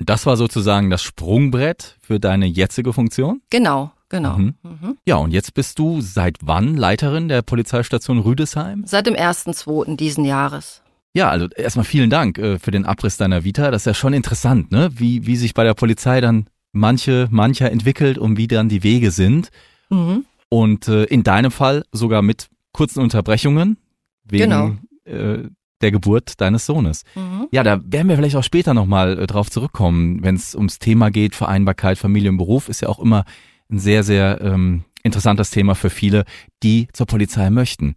Und 0.00 0.08
das 0.08 0.24
war 0.24 0.38
sozusagen 0.38 0.88
das 0.88 1.02
Sprungbrett 1.02 1.98
für 2.00 2.18
deine 2.18 2.46
jetzige 2.46 2.94
Funktion? 2.94 3.42
Genau, 3.50 3.92
genau. 4.08 4.38
Mhm. 4.38 4.54
Mhm. 4.62 4.96
Ja, 5.04 5.16
und 5.16 5.32
jetzt 5.32 5.52
bist 5.52 5.78
du 5.78 6.00
seit 6.00 6.38
wann 6.40 6.76
Leiterin 6.76 7.28
der 7.28 7.42
Polizeistation 7.42 8.20
Rüdesheim? 8.20 8.84
Seit 8.86 9.06
dem 9.06 9.14
1.2. 9.14 9.96
diesen 9.96 10.24
Jahres. 10.24 10.80
Ja, 11.12 11.28
also 11.28 11.46
erstmal 11.48 11.84
vielen 11.84 12.08
Dank 12.08 12.38
äh, 12.38 12.58
für 12.58 12.70
den 12.70 12.86
Abriss 12.86 13.18
deiner 13.18 13.44
Vita. 13.44 13.70
Das 13.70 13.82
ist 13.82 13.86
ja 13.86 13.94
schon 13.94 14.14
interessant, 14.14 14.72
ne? 14.72 14.90
Wie, 14.94 15.26
wie 15.26 15.36
sich 15.36 15.52
bei 15.52 15.62
der 15.62 15.74
Polizei 15.74 16.22
dann 16.22 16.48
manche, 16.72 17.28
mancher 17.30 17.70
entwickelt 17.70 18.18
und 18.18 18.36
wie 18.36 18.48
dann 18.48 18.68
die 18.68 18.82
Wege 18.82 19.10
sind. 19.10 19.50
Mhm. 19.90 20.24
Und 20.48 20.88
äh, 20.88 21.04
in 21.04 21.22
deinem 21.22 21.50
Fall 21.50 21.84
sogar 21.92 22.22
mit 22.22 22.48
kurzen 22.72 23.00
Unterbrechungen 23.00 23.78
wegen 24.24 24.44
genau. 24.44 24.76
äh, 25.04 25.48
der 25.80 25.90
Geburt 25.90 26.40
deines 26.40 26.66
Sohnes. 26.66 27.04
Mhm. 27.14 27.48
Ja, 27.50 27.62
da 27.62 27.80
werden 27.84 28.08
wir 28.08 28.16
vielleicht 28.16 28.36
auch 28.36 28.44
später 28.44 28.74
nochmal 28.74 29.18
äh, 29.18 29.26
drauf 29.26 29.50
zurückkommen, 29.50 30.22
wenn 30.22 30.34
es 30.34 30.54
ums 30.54 30.78
Thema 30.78 31.10
geht, 31.10 31.34
Vereinbarkeit, 31.34 31.98
Familie 31.98 32.30
und 32.30 32.38
Beruf, 32.38 32.68
ist 32.68 32.80
ja 32.80 32.88
auch 32.88 32.98
immer 32.98 33.24
ein 33.70 33.78
sehr, 33.78 34.02
sehr 34.02 34.40
ähm, 34.40 34.84
interessantes 35.02 35.50
Thema 35.50 35.74
für 35.74 35.90
viele, 35.90 36.24
die 36.62 36.88
zur 36.92 37.06
Polizei 37.06 37.50
möchten. 37.50 37.96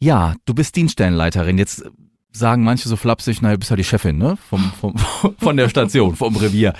Ja, 0.00 0.34
du 0.44 0.54
bist 0.54 0.76
Dienststellenleiterin. 0.76 1.58
Jetzt 1.58 1.84
sagen 2.32 2.64
manche 2.64 2.88
so 2.88 2.96
flapsig, 2.96 3.42
naja, 3.42 3.54
du 3.54 3.60
bist 3.60 3.70
ja 3.70 3.76
die 3.76 3.84
Chefin, 3.84 4.18
ne? 4.18 4.36
Vom, 4.48 4.72
vom, 4.80 4.96
von 5.38 5.56
der 5.56 5.68
Station, 5.68 6.16
vom 6.16 6.36
Revier. 6.36 6.74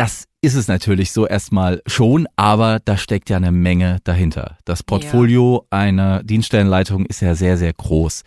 Das 0.00 0.24
ist 0.40 0.54
es 0.54 0.66
natürlich 0.66 1.12
so 1.12 1.26
erstmal 1.26 1.82
schon, 1.84 2.26
aber 2.34 2.80
da 2.82 2.96
steckt 2.96 3.28
ja 3.28 3.36
eine 3.36 3.52
Menge 3.52 3.98
dahinter. 4.04 4.56
Das 4.64 4.82
Portfolio 4.82 5.66
ja. 5.70 5.78
einer 5.78 6.22
Dienststellenleitung 6.22 7.04
ist 7.04 7.20
ja 7.20 7.34
sehr, 7.34 7.58
sehr 7.58 7.74
groß. 7.74 8.22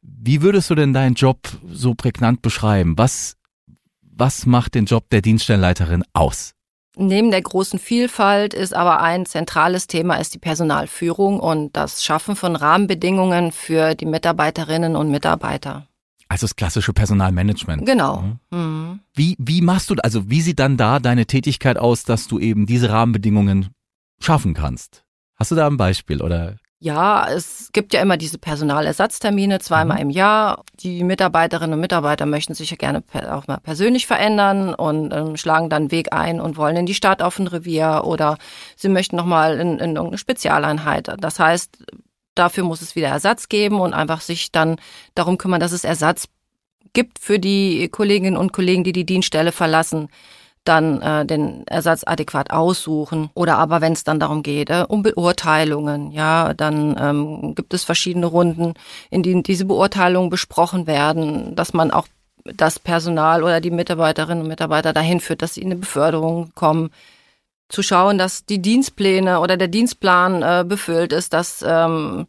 Wie 0.00 0.40
würdest 0.40 0.70
du 0.70 0.74
denn 0.74 0.94
deinen 0.94 1.12
Job 1.12 1.40
so 1.70 1.92
prägnant 1.92 2.40
beschreiben? 2.40 2.94
Was, 2.96 3.36
was 4.00 4.46
macht 4.46 4.76
den 4.76 4.86
Job 4.86 5.10
der 5.10 5.20
Dienststellenleiterin 5.20 6.04
aus? 6.14 6.54
Neben 6.96 7.30
der 7.30 7.42
großen 7.42 7.78
Vielfalt 7.78 8.54
ist 8.54 8.72
aber 8.72 9.02
ein 9.02 9.26
zentrales 9.26 9.86
Thema 9.86 10.14
ist 10.14 10.32
die 10.32 10.38
Personalführung 10.38 11.38
und 11.38 11.76
das 11.76 12.02
Schaffen 12.02 12.34
von 12.34 12.56
Rahmenbedingungen 12.56 13.52
für 13.52 13.94
die 13.94 14.06
Mitarbeiterinnen 14.06 14.96
und 14.96 15.10
Mitarbeiter. 15.10 15.86
Also 16.34 16.48
das 16.48 16.56
klassische 16.56 16.92
Personalmanagement. 16.92 17.86
Genau. 17.86 18.24
Mhm. 18.50 18.58
mhm. 18.58 19.00
Wie, 19.14 19.36
wie 19.38 19.60
machst 19.60 19.88
du, 19.88 19.94
also 20.02 20.28
wie 20.28 20.40
sieht 20.40 20.58
dann 20.58 20.76
da 20.76 20.98
deine 20.98 21.26
Tätigkeit 21.26 21.78
aus, 21.78 22.02
dass 22.02 22.26
du 22.26 22.40
eben 22.40 22.66
diese 22.66 22.90
Rahmenbedingungen 22.90 23.68
schaffen 24.18 24.52
kannst? 24.52 25.04
Hast 25.36 25.52
du 25.52 25.54
da 25.54 25.68
ein 25.68 25.76
Beispiel 25.76 26.20
oder 26.20 26.56
Ja, 26.80 27.28
es 27.28 27.70
gibt 27.72 27.94
ja 27.94 28.02
immer 28.02 28.16
diese 28.16 28.38
Personalersatztermine 28.38 29.60
zweimal 29.60 30.00
im 30.00 30.10
Jahr. 30.10 30.64
Die 30.80 31.04
Mitarbeiterinnen 31.04 31.74
und 31.74 31.80
Mitarbeiter 31.80 32.26
möchten 32.26 32.54
sich 32.54 32.70
ja 32.72 32.76
gerne 32.76 33.04
auch 33.30 33.46
mal 33.46 33.58
persönlich 33.58 34.08
verändern 34.08 34.74
und 34.74 35.12
ähm, 35.12 35.36
schlagen 35.36 35.70
dann 35.70 35.92
Weg 35.92 36.12
ein 36.12 36.40
und 36.40 36.56
wollen 36.56 36.76
in 36.76 36.86
die 36.86 36.94
Stadt 36.94 37.22
auf 37.22 37.38
ein 37.38 37.46
Revier 37.46 38.02
oder 38.02 38.38
sie 38.74 38.88
möchten 38.88 39.14
nochmal 39.14 39.60
in, 39.60 39.78
in 39.78 39.94
irgendeine 39.94 40.18
Spezialeinheit. 40.18 41.14
Das 41.16 41.38
heißt, 41.38 41.78
dafür 42.34 42.64
muss 42.64 42.82
es 42.82 42.96
wieder 42.96 43.08
Ersatz 43.08 43.48
geben 43.48 43.80
und 43.80 43.94
einfach 43.94 44.20
sich 44.20 44.52
dann 44.52 44.76
darum 45.14 45.38
kümmern, 45.38 45.60
dass 45.60 45.72
es 45.72 45.84
Ersatz 45.84 46.28
gibt 46.92 47.18
für 47.18 47.38
die 47.38 47.88
Kolleginnen 47.88 48.36
und 48.36 48.52
Kollegen, 48.52 48.84
die 48.84 48.92
die 48.92 49.06
Dienststelle 49.06 49.52
verlassen 49.52 50.08
dann 50.64 51.02
äh, 51.02 51.26
den 51.26 51.66
Ersatz 51.66 52.04
adäquat 52.04 52.50
aussuchen. 52.50 53.30
Oder 53.34 53.58
aber 53.58 53.80
wenn 53.80 53.92
es 53.92 54.04
dann 54.04 54.18
darum 54.18 54.42
geht, 54.42 54.70
äh, 54.70 54.84
um 54.88 55.02
Beurteilungen, 55.02 56.10
ja, 56.10 56.54
dann 56.54 56.96
ähm, 56.98 57.54
gibt 57.54 57.74
es 57.74 57.84
verschiedene 57.84 58.26
Runden, 58.26 58.74
in 59.10 59.22
denen 59.22 59.42
diese 59.42 59.66
Beurteilungen 59.66 60.30
besprochen 60.30 60.86
werden, 60.86 61.54
dass 61.54 61.74
man 61.74 61.90
auch 61.90 62.08
das 62.44 62.78
Personal 62.78 63.42
oder 63.42 63.60
die 63.60 63.70
Mitarbeiterinnen 63.70 64.42
und 64.42 64.48
Mitarbeiter 64.48 64.92
dahin 64.92 65.20
führt, 65.20 65.42
dass 65.42 65.54
sie 65.54 65.60
in 65.60 65.68
eine 65.68 65.76
Beförderung 65.76 66.50
kommen. 66.54 66.90
Zu 67.74 67.82
schauen, 67.82 68.18
dass 68.18 68.44
die 68.46 68.62
Dienstpläne 68.62 69.40
oder 69.40 69.56
der 69.56 69.66
Dienstplan 69.66 70.42
äh, 70.42 70.64
befüllt 70.64 71.12
ist, 71.12 71.32
dass 71.32 71.64
ähm, 71.66 72.28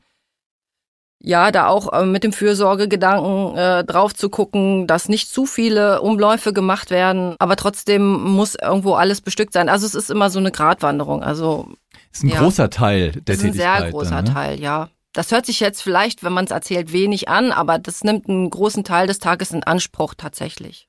ja, 1.22 1.52
da 1.52 1.68
auch 1.68 1.94
äh, 1.94 2.04
mit 2.04 2.24
dem 2.24 2.34
Fürsorgegedanken 2.34 3.56
äh, 3.56 3.84
drauf 3.84 4.16
zu 4.16 4.30
gucken, 4.30 4.88
dass 4.88 5.08
nicht 5.08 5.30
zu 5.30 5.46
viele 5.46 6.02
Umläufe 6.02 6.52
gemacht 6.52 6.90
werden, 6.90 7.36
aber 7.38 7.58
trotzdem 7.58 8.24
muss 8.24 8.56
irgendwo 8.56 8.96
alles 8.96 9.22
bestückt 9.22 9.54
sein. 9.54 9.70
Also 9.70 9.86
es 9.86 9.94
ist 9.94 10.10
immer 10.10 10.32
so 10.32 10.40
eine 10.40 10.52
Gratwanderung. 10.52 11.22
Also 11.22 11.68
ist 12.12 12.24
ein 12.24 12.30
ja, 12.30 12.40
großer 12.40 12.72
Teil 12.72 13.12
der 13.12 13.38
Tätigkeit. 13.38 13.38
Ist 13.38 13.46
ein 13.46 13.54
sehr 13.82 13.92
großer 13.92 14.22
ne? 14.24 14.34
Teil, 14.34 14.60
ja. 14.60 14.90
Das 15.14 15.32
hört 15.32 15.46
sich 15.46 15.60
jetzt 15.60 15.84
vielleicht, 15.84 16.24
wenn 16.24 16.34
man 16.34 16.46
es 16.46 16.52
erzählt, 16.52 16.92
wenig 16.92 17.30
an, 17.30 17.52
aber 17.52 17.78
das 17.78 18.04
nimmt 18.04 18.28
einen 18.28 18.50
großen 18.50 18.84
Teil 18.84 19.06
des 19.06 19.20
Tages 19.20 19.52
in 19.52 19.64
Anspruch 19.64 20.16
tatsächlich. 20.16 20.88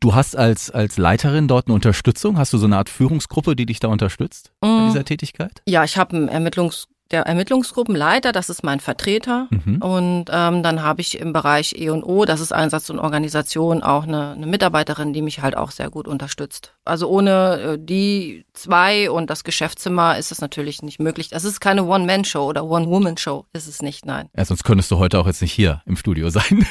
Du 0.00 0.14
hast 0.14 0.36
als, 0.36 0.70
als 0.70 0.98
Leiterin 0.98 1.48
dort 1.48 1.66
eine 1.66 1.74
Unterstützung? 1.74 2.38
Hast 2.38 2.52
du 2.52 2.58
so 2.58 2.66
eine 2.66 2.76
Art 2.76 2.88
Führungsgruppe, 2.88 3.56
die 3.56 3.66
dich 3.66 3.80
da 3.80 3.88
unterstützt 3.88 4.52
mm. 4.60 4.66
bei 4.66 4.86
dieser 4.86 5.04
Tätigkeit? 5.04 5.62
Ja, 5.66 5.84
ich 5.84 5.96
habe 5.96 6.16
einen 6.16 6.28
Ermittlungs 6.28 6.88
der 7.10 7.22
Ermittlungsgruppenleiter, 7.22 8.32
das 8.32 8.50
ist 8.50 8.62
mein 8.62 8.80
Vertreter. 8.80 9.48
Mhm. 9.50 9.80
Und 9.80 10.24
ähm, 10.30 10.62
dann 10.62 10.82
habe 10.82 11.00
ich 11.00 11.18
im 11.18 11.32
Bereich 11.32 11.74
E&O, 11.78 12.24
das 12.24 12.40
ist 12.40 12.52
Einsatz 12.52 12.90
und 12.90 12.98
Organisation, 12.98 13.82
auch 13.82 14.02
eine, 14.02 14.32
eine 14.32 14.46
Mitarbeiterin, 14.46 15.12
die 15.12 15.22
mich 15.22 15.40
halt 15.40 15.56
auch 15.56 15.70
sehr 15.70 15.90
gut 15.90 16.06
unterstützt. 16.06 16.74
Also 16.84 17.08
ohne 17.08 17.60
äh, 17.60 17.78
die 17.80 18.44
zwei 18.52 19.10
und 19.10 19.30
das 19.30 19.44
Geschäftszimmer 19.44 20.18
ist 20.18 20.32
es 20.32 20.40
natürlich 20.40 20.82
nicht 20.82 21.00
möglich. 21.00 21.30
Das 21.30 21.44
ist 21.44 21.60
keine 21.60 21.84
One-Man-Show 21.84 22.44
oder 22.44 22.64
One-Woman-Show, 22.64 23.46
ist 23.52 23.68
es 23.68 23.80
nicht, 23.80 24.04
nein. 24.04 24.28
Ja, 24.36 24.44
sonst 24.44 24.64
könntest 24.64 24.90
du 24.90 24.98
heute 24.98 25.18
auch 25.18 25.26
jetzt 25.26 25.40
nicht 25.40 25.52
hier 25.52 25.82
im 25.86 25.96
Studio 25.96 26.28
sein. 26.30 26.66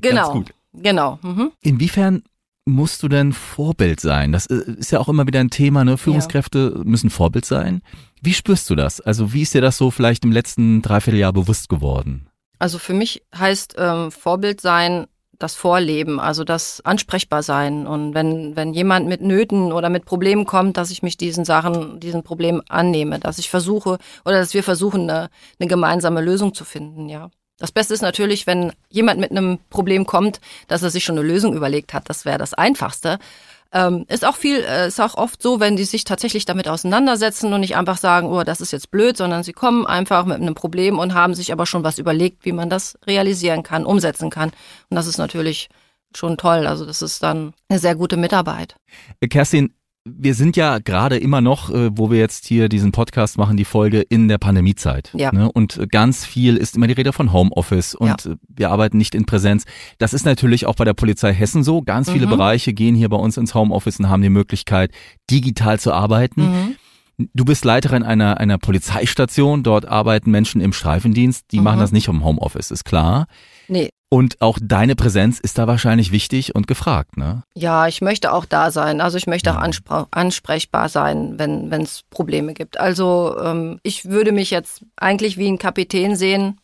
genau. 0.00 0.42
Genau. 0.74 1.18
Mhm. 1.22 1.52
Inwiefern 1.62 2.22
musst 2.68 3.02
du 3.02 3.08
denn 3.08 3.32
Vorbild 3.32 4.00
sein? 4.00 4.32
Das 4.32 4.46
äh, 4.46 4.72
ist 4.76 4.92
ja 4.92 5.00
auch 5.00 5.08
immer 5.08 5.26
wieder 5.26 5.40
ein 5.40 5.50
Thema, 5.50 5.84
ne? 5.84 5.96
Führungskräfte 5.96 6.74
ja. 6.76 6.84
müssen 6.84 7.10
Vorbild 7.10 7.44
sein. 7.44 7.82
Wie 8.22 8.34
spürst 8.34 8.68
du 8.70 8.74
das? 8.74 9.00
Also 9.00 9.32
wie 9.32 9.42
ist 9.42 9.54
dir 9.54 9.60
das 9.60 9.76
so 9.76 9.90
vielleicht 9.90 10.24
im 10.24 10.32
letzten 10.32 10.82
Dreivierteljahr 10.82 11.32
bewusst 11.32 11.68
geworden? 11.68 12.28
Also 12.58 12.78
für 12.78 12.94
mich 12.94 13.22
heißt 13.36 13.76
ähm, 13.78 14.10
Vorbild 14.10 14.60
sein 14.60 15.06
das 15.38 15.54
Vorleben, 15.54 16.18
also 16.18 16.42
das 16.42 16.80
ansprechbar 16.84 17.42
sein. 17.42 17.86
Und 17.86 18.12
wenn, 18.14 18.56
wenn 18.56 18.74
jemand 18.74 19.06
mit 19.06 19.20
Nöten 19.20 19.72
oder 19.72 19.88
mit 19.88 20.04
Problemen 20.04 20.44
kommt, 20.44 20.76
dass 20.76 20.90
ich 20.90 21.02
mich 21.02 21.16
diesen 21.16 21.44
Sachen, 21.44 22.00
diesen 22.00 22.24
Problemen 22.24 22.62
annehme, 22.68 23.20
dass 23.20 23.38
ich 23.38 23.48
versuche 23.48 23.98
oder 24.24 24.38
dass 24.38 24.54
wir 24.54 24.64
versuchen, 24.64 25.02
eine, 25.08 25.30
eine 25.60 25.68
gemeinsame 25.68 26.20
Lösung 26.20 26.54
zu 26.54 26.64
finden, 26.64 27.08
ja. 27.08 27.30
Das 27.58 27.72
Beste 27.72 27.92
ist 27.94 28.02
natürlich, 28.02 28.46
wenn 28.46 28.72
jemand 28.88 29.20
mit 29.20 29.30
einem 29.30 29.58
Problem 29.68 30.06
kommt, 30.06 30.40
dass 30.68 30.82
er 30.82 30.90
sich 30.90 31.04
schon 31.04 31.18
eine 31.18 31.26
Lösung 31.26 31.54
überlegt 31.54 31.92
hat. 31.92 32.08
Das 32.08 32.24
wäre 32.24 32.38
das 32.38 32.54
Einfachste. 32.54 33.18
Ähm, 33.70 34.06
ist 34.08 34.24
auch 34.24 34.36
viel, 34.36 34.60
äh, 34.60 34.88
ist 34.88 35.00
auch 35.00 35.16
oft 35.16 35.42
so, 35.42 35.60
wenn 35.60 35.76
die 35.76 35.84
sich 35.84 36.04
tatsächlich 36.04 36.46
damit 36.46 36.68
auseinandersetzen 36.68 37.52
und 37.52 37.60
nicht 37.60 37.76
einfach 37.76 37.98
sagen, 37.98 38.28
oh, 38.28 38.42
das 38.42 38.62
ist 38.62 38.72
jetzt 38.72 38.90
blöd, 38.90 39.16
sondern 39.16 39.42
sie 39.42 39.52
kommen 39.52 39.86
einfach 39.86 40.24
mit 40.24 40.40
einem 40.40 40.54
Problem 40.54 40.98
und 40.98 41.12
haben 41.12 41.34
sich 41.34 41.52
aber 41.52 41.66
schon 41.66 41.84
was 41.84 41.98
überlegt, 41.98 42.46
wie 42.46 42.52
man 42.52 42.70
das 42.70 42.98
realisieren 43.06 43.62
kann, 43.62 43.84
umsetzen 43.84 44.30
kann. 44.30 44.50
Und 44.88 44.94
das 44.94 45.06
ist 45.06 45.18
natürlich 45.18 45.68
schon 46.16 46.38
toll. 46.38 46.66
Also 46.66 46.86
das 46.86 47.02
ist 47.02 47.22
dann 47.22 47.52
eine 47.68 47.78
sehr 47.78 47.94
gute 47.94 48.16
Mitarbeit. 48.16 48.76
Kerstin, 49.28 49.74
wir 50.04 50.34
sind 50.34 50.56
ja 50.56 50.78
gerade 50.78 51.18
immer 51.18 51.40
noch, 51.40 51.70
äh, 51.70 51.90
wo 51.96 52.10
wir 52.10 52.18
jetzt 52.18 52.46
hier 52.46 52.68
diesen 52.68 52.92
Podcast 52.92 53.38
machen, 53.38 53.56
die 53.56 53.64
Folge 53.64 54.00
in 54.00 54.28
der 54.28 54.38
Pandemiezeit. 54.38 55.10
Ja. 55.14 55.32
Ne? 55.32 55.50
Und 55.52 55.90
ganz 55.90 56.24
viel 56.24 56.56
ist 56.56 56.76
immer 56.76 56.86
die 56.86 56.94
Rede 56.94 57.12
von 57.12 57.32
Homeoffice 57.32 57.94
und 57.94 58.24
ja. 58.24 58.34
wir 58.48 58.70
arbeiten 58.70 58.96
nicht 58.96 59.14
in 59.14 59.26
Präsenz. 59.26 59.64
Das 59.98 60.14
ist 60.14 60.24
natürlich 60.24 60.66
auch 60.66 60.76
bei 60.76 60.84
der 60.84 60.94
Polizei 60.94 61.32
Hessen 61.32 61.62
so. 61.62 61.82
Ganz 61.82 62.10
viele 62.10 62.26
mhm. 62.26 62.30
Bereiche 62.30 62.72
gehen 62.72 62.94
hier 62.94 63.08
bei 63.08 63.16
uns 63.16 63.36
ins 63.36 63.54
Homeoffice 63.54 63.98
und 63.98 64.08
haben 64.08 64.22
die 64.22 64.30
Möglichkeit, 64.30 64.92
digital 65.30 65.78
zu 65.78 65.92
arbeiten. 65.92 66.42
Mhm. 66.42 66.76
Du 67.34 67.44
bist 67.44 67.64
Leiterin 67.64 68.04
einer, 68.04 68.38
einer 68.38 68.58
Polizeistation. 68.58 69.64
Dort 69.64 69.86
arbeiten 69.86 70.30
Menschen 70.30 70.60
im 70.60 70.72
Streifendienst. 70.72 71.46
Die 71.50 71.58
mhm. 71.58 71.64
machen 71.64 71.80
das 71.80 71.92
nicht 71.92 72.08
im 72.08 72.24
Homeoffice, 72.24 72.70
ist 72.70 72.84
klar. 72.84 73.26
Nee. 73.66 73.90
Und 74.10 74.40
auch 74.40 74.58
deine 74.60 74.96
Präsenz 74.96 75.38
ist 75.38 75.58
da 75.58 75.66
wahrscheinlich 75.66 76.12
wichtig 76.12 76.54
und 76.54 76.66
gefragt, 76.66 77.18
ne? 77.18 77.42
Ja, 77.54 77.88
ich 77.88 78.00
möchte 78.00 78.32
auch 78.32 78.46
da 78.46 78.70
sein. 78.70 79.02
Also 79.02 79.18
ich 79.18 79.26
möchte 79.26 79.52
auch 79.52 79.60
mhm. 79.60 80.06
ansprechbar 80.10 80.88
sein, 80.88 81.38
wenn 81.38 81.70
es 81.70 82.04
Probleme 82.08 82.54
gibt. 82.54 82.80
Also 82.80 83.36
ähm, 83.38 83.80
ich 83.82 84.06
würde 84.06 84.32
mich 84.32 84.50
jetzt 84.50 84.82
eigentlich 84.96 85.36
wie 85.36 85.48
ein 85.48 85.58
Kapitän 85.58 86.16
sehen 86.16 86.58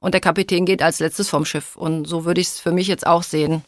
und 0.00 0.14
der 0.14 0.22
Kapitän 0.22 0.64
geht 0.64 0.82
als 0.82 1.00
letztes 1.00 1.28
vom 1.28 1.44
Schiff. 1.44 1.76
Und 1.76 2.06
so 2.06 2.24
würde 2.24 2.40
ich 2.40 2.48
es 2.48 2.60
für 2.60 2.72
mich 2.72 2.88
jetzt 2.88 3.06
auch 3.06 3.22
sehen. 3.22 3.62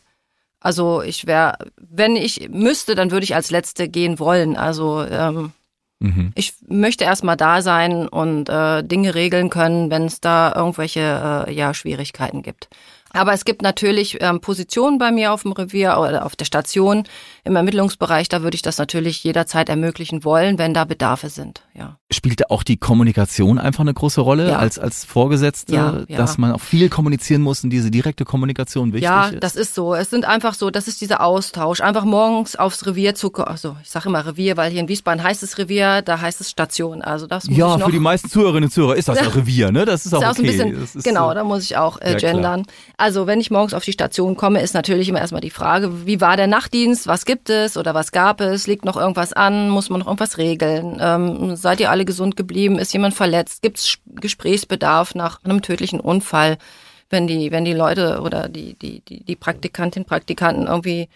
Also 0.59 1.03
ich 1.03 1.27
wäre, 1.27 1.59
wenn 1.77 2.17
ich 2.17 2.49
müsste, 2.49 2.95
dann 2.95 3.11
würde 3.11 3.25
ich 3.25 3.35
als 3.35 3.51
Letzte 3.51 3.89
gehen 3.89 4.19
wollen. 4.19 4.57
Also 4.57 5.05
ähm, 5.05 5.53
mhm. 5.99 6.33
ich 6.35 6.55
möchte 6.67 7.05
erstmal 7.05 7.37
da 7.37 7.61
sein 7.61 8.09
und 8.09 8.49
äh, 8.49 8.83
Dinge 8.83 9.15
regeln 9.15 9.51
können, 9.51 9.91
wenn 9.91 10.05
es 10.05 10.21
da 10.21 10.55
irgendwelche 10.55 11.47
äh, 11.49 11.53
ja, 11.53 11.75
Schwierigkeiten 11.75 12.43
gibt. 12.43 12.69
Aber 13.13 13.33
es 13.33 13.45
gibt 13.45 13.63
natürlich 13.63 14.19
ähm, 14.21 14.41
Positionen 14.41 14.99
bei 14.99 15.11
mir 15.11 15.33
auf 15.33 15.43
dem 15.43 15.53
Revier 15.53 15.99
oder 15.99 16.25
auf 16.25 16.37
der 16.37 16.45
Station 16.45 17.05
im 17.45 17.57
Ermittlungsbereich. 17.57 18.29
Da 18.29 18.43
würde 18.43 18.55
ich 18.55 18.63
das 18.63 18.79
natürlich 18.79 19.23
jederzeit 19.25 19.69
ermöglichen 19.69 20.25
wollen, 20.25 20.59
wenn 20.59 20.75
da 20.75 20.85
Bedarfe 20.85 21.29
sind. 21.29 21.63
Ja. 21.75 21.99
Spielt 22.13 22.51
auch 22.51 22.63
die 22.63 22.77
Kommunikation 22.77 23.59
einfach 23.59 23.81
eine 23.81 23.95
große 23.95 24.21
Rolle 24.21 24.49
ja. 24.49 24.59
als 24.59 24.79
als 24.79 25.05
Vorgesetzte, 25.05 25.75
ja, 25.75 26.03
ja. 26.09 26.17
dass 26.17 26.39
man 26.39 26.53
auch 26.53 26.61
viel 26.61 26.89
kommunizieren 26.89 27.43
muss 27.43 27.65
und 27.65 27.71
diese 27.71 27.91
direkte 27.91 28.25
Kommunikation 28.25 28.93
wichtig 28.93 29.05
ja, 29.05 29.27
ist? 29.27 29.35
Ja, 29.35 29.41
das 29.41 29.57
ist 29.57 29.75
so. 29.75 29.95
Es 29.95 30.11
sind 30.11 30.25
einfach 30.25 30.55
so, 30.55 30.71
das 30.71 30.89
ist 30.89 31.01
dieser 31.01 31.23
Austausch. 31.23 31.81
Einfach 31.81 32.05
morgens 32.05 32.57
aufs 32.57 32.87
Revier 32.87 33.15
zu, 33.15 33.33
also 33.35 33.77
ich 33.83 33.91
sage 33.91 34.09
immer 34.09 34.27
Revier, 34.27 34.57
weil 34.57 34.71
hier 34.71 34.81
in 34.81 34.89
Wiesbaden 34.89 35.23
heißt 35.23 35.43
es 35.43 35.59
Revier, 35.59 36.03
da 36.03 36.21
heißt 36.21 36.41
es 36.41 36.51
Station. 36.51 37.03
Also 37.03 37.27
das 37.27 37.49
muss 37.49 37.57
ja 37.57 37.77
ich 37.77 37.85
für 37.85 37.93
die 37.93 37.99
meisten 37.99 38.29
Zuhörerinnen 38.29 38.65
und 38.65 38.71
Zuhörer 38.71 38.97
ist 38.97 39.09
das 39.09 39.19
ein 39.19 39.27
Revier, 39.29 39.73
ne? 39.73 39.85
Das 39.85 40.07
ist 40.07 40.15
auch, 40.15 40.21
ist 40.21 40.27
auch 40.27 40.39
okay. 40.39 40.61
Ein 40.61 40.81
bisschen, 40.81 41.03
genau, 41.03 41.29
so. 41.29 41.35
da 41.35 41.45
muss 41.45 41.65
ich 41.65 41.77
auch 41.77 42.01
äh, 42.01 42.15
gendern. 42.17 42.65
Also 42.97 43.27
wenn 43.27 43.41
ich 43.41 43.51
morgens 43.51 43.75
auf 43.75 43.85
die 43.85 43.93
Station 43.93 44.37
komme, 44.37 44.61
ist 44.61 44.75
natürlich 44.75 45.09
immer 45.09 45.21
erstmal 45.21 45.41
die 45.41 45.51
Frage, 45.51 46.07
wie 46.07 46.21
war 46.21 46.37
der 46.37 46.47
Nachtdienst, 46.47 47.07
was 47.07 47.25
gibt 47.25 47.51
es 47.51 47.77
oder 47.77 47.95
was 47.95 48.13
gab 48.13 48.41
es, 48.41 48.67
liegt 48.67 48.85
noch 48.85 48.97
irgendwas 48.97 49.33
an, 49.33 49.71
muss 49.71 49.91
man 49.91 50.01
noch 50.01 50.07
irgendwas 50.07 50.39
regeln, 50.39 50.99
ähm, 51.01 51.57
seid 51.57 51.81
ihr 51.81 51.91
alle 51.91 52.02
gesund 52.05 52.37
geblieben, 52.37 52.79
ist 52.79 52.93
jemand 52.93 53.15
verletzt, 53.15 53.63
gibt 53.63 53.79
es 53.79 53.99
Gesprächsbedarf 54.07 55.15
nach 55.15 55.43
einem 55.45 55.63
tödlichen 55.63 56.01
Unfall, 56.01 56.59
wenn 57.11 57.27
die, 57.27 57.51
wenn 57.53 57.65
die 57.65 57.75
Leute 57.75 58.21
oder 58.21 58.49
die, 58.49 58.75
die, 58.75 59.01
die, 59.01 59.25
die 59.25 59.37
Praktikantinnen, 59.37 60.07
Praktikanten 60.07 60.67
irgendwie 60.67 61.09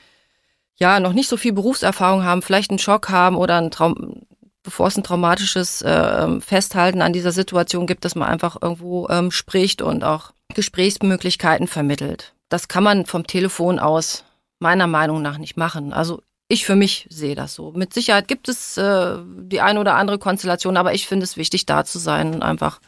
ja 0.77 1.01
noch 1.01 1.13
nicht 1.13 1.29
so 1.29 1.37
viel 1.37 1.53
Berufserfahrung 1.53 2.25
haben, 2.25 2.43
vielleicht 2.43 2.71
einen 2.71 2.79
Schock 2.79 3.09
haben 3.09 3.37
oder 3.37 3.57
ein 3.57 3.71
Traum, 3.71 4.23
bevor 4.63 4.89
es 4.89 4.97
ein 4.97 5.05
traumatisches 5.05 5.83
äh, 5.83 6.41
Festhalten 6.41 7.03
an 7.03 7.13
dieser 7.13 7.33
Situation 7.33 7.87
gibt, 7.87 8.05
dass 8.05 8.15
man 8.15 8.29
einfach 8.29 8.59
irgendwo 8.61 9.09
ähm, 9.09 9.31
spricht 9.31 9.81
und 9.81 10.05
auch 10.05 10.33
Gesprächsmöglichkeiten 10.55 11.67
vermittelt. 11.67 12.35
Das 12.49 12.69
kann 12.69 12.85
man 12.85 13.07
vom 13.07 13.27
Telefon 13.27 13.79
aus 13.79 14.25
meiner 14.59 14.87
Meinung 14.87 15.23
nach 15.23 15.39
nicht 15.39 15.57
machen. 15.57 15.93
Also 15.93 16.21
ich 16.49 16.65
für 16.65 16.77
mich 16.77 17.07
sehe 17.11 17.35
das 17.35 17.55
so. 17.55 17.73
Mit 17.73 17.93
Sicherheit 17.93 18.29
gibt 18.29 18.49
es 18.49 18.77
äh, 18.77 19.17
die 19.41 19.61
eine 19.61 19.81
oder 19.81 19.97
andere 19.97 20.19
Konstellation, 20.19 20.77
aber 20.77 20.95
ich 20.95 21.07
finde 21.07 21.25
es 21.25 21.37
wichtig, 21.37 21.67
da 21.67 21.85
zu 21.85 21.99
sein 21.99 22.35
und 22.35 22.43
einfach, 22.43 22.81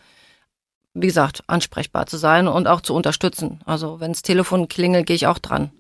wie 0.95 1.07
gesagt, 1.07 1.43
ansprechbar 1.49 2.07
zu 2.07 2.17
sein 2.17 2.47
und 2.47 2.69
auch 2.69 2.81
zu 2.81 2.95
unterstützen. 2.95 3.61
Also 3.65 4.01
wenn 4.01 4.13
das 4.13 4.23
Telefon 4.23 4.69
klingelt, 4.69 5.07
gehe 5.07 5.17
ich 5.17 5.27
auch 5.27 5.39
dran. 5.39 5.73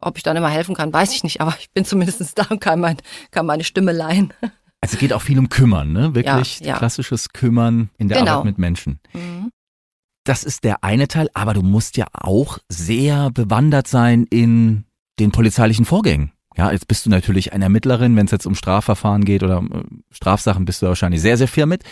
Ob 0.00 0.16
ich 0.16 0.24
dann 0.24 0.36
immer 0.36 0.48
helfen 0.48 0.74
kann, 0.74 0.92
weiß 0.92 1.12
ich 1.12 1.22
nicht, 1.22 1.40
aber 1.40 1.54
ich 1.58 1.70
bin 1.70 1.84
zumindest 1.84 2.38
da 2.38 2.46
und 2.50 2.60
kann, 2.60 2.80
mein, 2.80 2.96
kann 3.30 3.46
meine 3.46 3.64
Stimme 3.64 3.92
leihen. 3.92 4.32
Also 4.84 4.94
es 4.94 4.98
geht 4.98 5.12
auch 5.12 5.22
viel 5.22 5.38
um 5.38 5.48
Kümmern, 5.48 5.92
ne? 5.92 6.12
Wirklich 6.16 6.58
ja, 6.58 6.66
ja. 6.66 6.76
klassisches 6.76 7.28
Kümmern 7.28 7.90
in 7.98 8.08
der 8.08 8.18
genau. 8.18 8.32
Arbeit 8.32 8.46
mit 8.46 8.58
Menschen. 8.58 8.98
Mhm. 9.12 9.52
Das 10.24 10.42
ist 10.42 10.64
der 10.64 10.82
eine 10.82 11.06
Teil, 11.06 11.28
aber 11.34 11.54
du 11.54 11.62
musst 11.62 11.96
ja 11.96 12.08
auch 12.12 12.58
sehr 12.68 13.30
bewandert 13.30 13.86
sein 13.86 14.26
in 14.28 14.82
den 15.20 15.30
polizeilichen 15.30 15.84
Vorgängen. 15.84 16.32
Ja, 16.56 16.70
jetzt 16.70 16.88
bist 16.88 17.06
du 17.06 17.10
natürlich 17.10 17.52
eine 17.52 17.64
Ermittlerin, 17.64 18.16
wenn 18.16 18.26
es 18.26 18.32
jetzt 18.32 18.46
um 18.46 18.54
Strafverfahren 18.54 19.24
geht 19.24 19.42
oder 19.42 19.58
äh, 19.58 19.82
Strafsachen, 20.10 20.64
bist 20.64 20.82
du 20.82 20.86
wahrscheinlich 20.86 21.20
sehr, 21.20 21.36
sehr 21.36 21.48
viel 21.48 21.66
mit. 21.66 21.82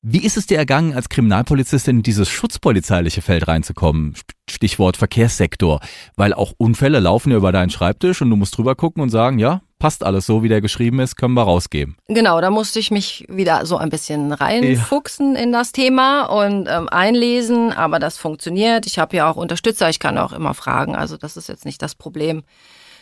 Wie 0.00 0.24
ist 0.24 0.36
es 0.36 0.46
dir 0.46 0.58
ergangen, 0.58 0.94
als 0.94 1.08
Kriminalpolizistin 1.08 1.98
in 1.98 2.02
dieses 2.04 2.28
schutzpolizeiliche 2.28 3.20
Feld 3.20 3.48
reinzukommen? 3.48 4.14
Stichwort 4.48 4.96
Verkehrssektor. 4.96 5.80
Weil 6.14 6.32
auch 6.32 6.52
Unfälle 6.56 7.00
laufen 7.00 7.32
ja 7.32 7.36
über 7.36 7.50
deinen 7.50 7.70
Schreibtisch 7.70 8.22
und 8.22 8.30
du 8.30 8.36
musst 8.36 8.56
drüber 8.56 8.76
gucken 8.76 9.02
und 9.02 9.10
sagen, 9.10 9.40
ja, 9.40 9.60
passt 9.80 10.04
alles 10.04 10.24
so, 10.24 10.44
wie 10.44 10.48
der 10.48 10.60
geschrieben 10.60 11.00
ist, 11.00 11.16
können 11.16 11.34
wir 11.34 11.42
rausgeben. 11.42 11.96
Genau, 12.06 12.40
da 12.40 12.50
musste 12.50 12.78
ich 12.78 12.92
mich 12.92 13.26
wieder 13.28 13.66
so 13.66 13.76
ein 13.76 13.90
bisschen 13.90 14.32
reinfuchsen 14.32 15.34
ja. 15.34 15.42
in 15.42 15.50
das 15.50 15.72
Thema 15.72 16.26
und 16.26 16.68
ähm, 16.70 16.88
einlesen, 16.88 17.72
aber 17.72 17.98
das 17.98 18.18
funktioniert. 18.18 18.86
Ich 18.86 19.00
habe 19.00 19.16
ja 19.16 19.28
auch 19.28 19.36
Unterstützer, 19.36 19.88
ich 19.90 19.98
kann 19.98 20.16
auch 20.16 20.32
immer 20.32 20.54
fragen, 20.54 20.94
also 20.94 21.16
das 21.16 21.36
ist 21.36 21.48
jetzt 21.48 21.64
nicht 21.64 21.82
das 21.82 21.96
Problem. 21.96 22.44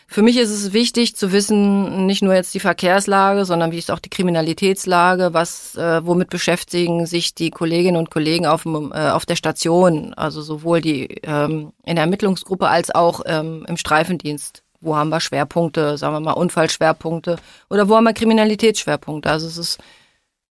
Für 0.08 0.22
mich 0.22 0.36
ist 0.36 0.50
es 0.50 0.72
wichtig 0.72 1.16
zu 1.16 1.32
wissen, 1.32 2.06
nicht 2.06 2.22
nur 2.22 2.32
jetzt 2.32 2.54
die 2.54 2.60
Verkehrslage, 2.60 3.44
sondern 3.44 3.72
wie 3.72 3.78
ist 3.78 3.90
auch 3.90 3.98
die 3.98 4.08
Kriminalitätslage, 4.08 5.30
was, 5.32 5.74
äh, 5.74 6.06
womit 6.06 6.30
beschäftigen 6.30 7.06
sich 7.06 7.34
die 7.34 7.50
Kolleginnen 7.50 7.96
und 7.96 8.10
Kollegen 8.10 8.46
auf, 8.46 8.62
dem, 8.62 8.92
äh, 8.92 9.10
auf 9.10 9.26
der 9.26 9.34
Station, 9.34 10.14
also 10.14 10.42
sowohl 10.42 10.80
die 10.80 11.18
ähm, 11.24 11.72
in 11.84 11.96
der 11.96 12.04
Ermittlungsgruppe 12.04 12.68
als 12.68 12.94
auch 12.94 13.22
ähm, 13.26 13.66
im 13.68 13.76
Streifendienst. 13.76 14.62
Wo 14.80 14.94
haben 14.94 15.08
wir 15.08 15.20
Schwerpunkte, 15.20 15.98
sagen 15.98 16.14
wir 16.14 16.20
mal 16.20 16.32
Unfallschwerpunkte 16.32 17.36
oder 17.68 17.88
wo 17.88 17.96
haben 17.96 18.04
wir 18.04 18.12
Kriminalitätsschwerpunkte? 18.12 19.28
Also 19.28 19.48
es 19.48 19.58
ist, 19.58 19.78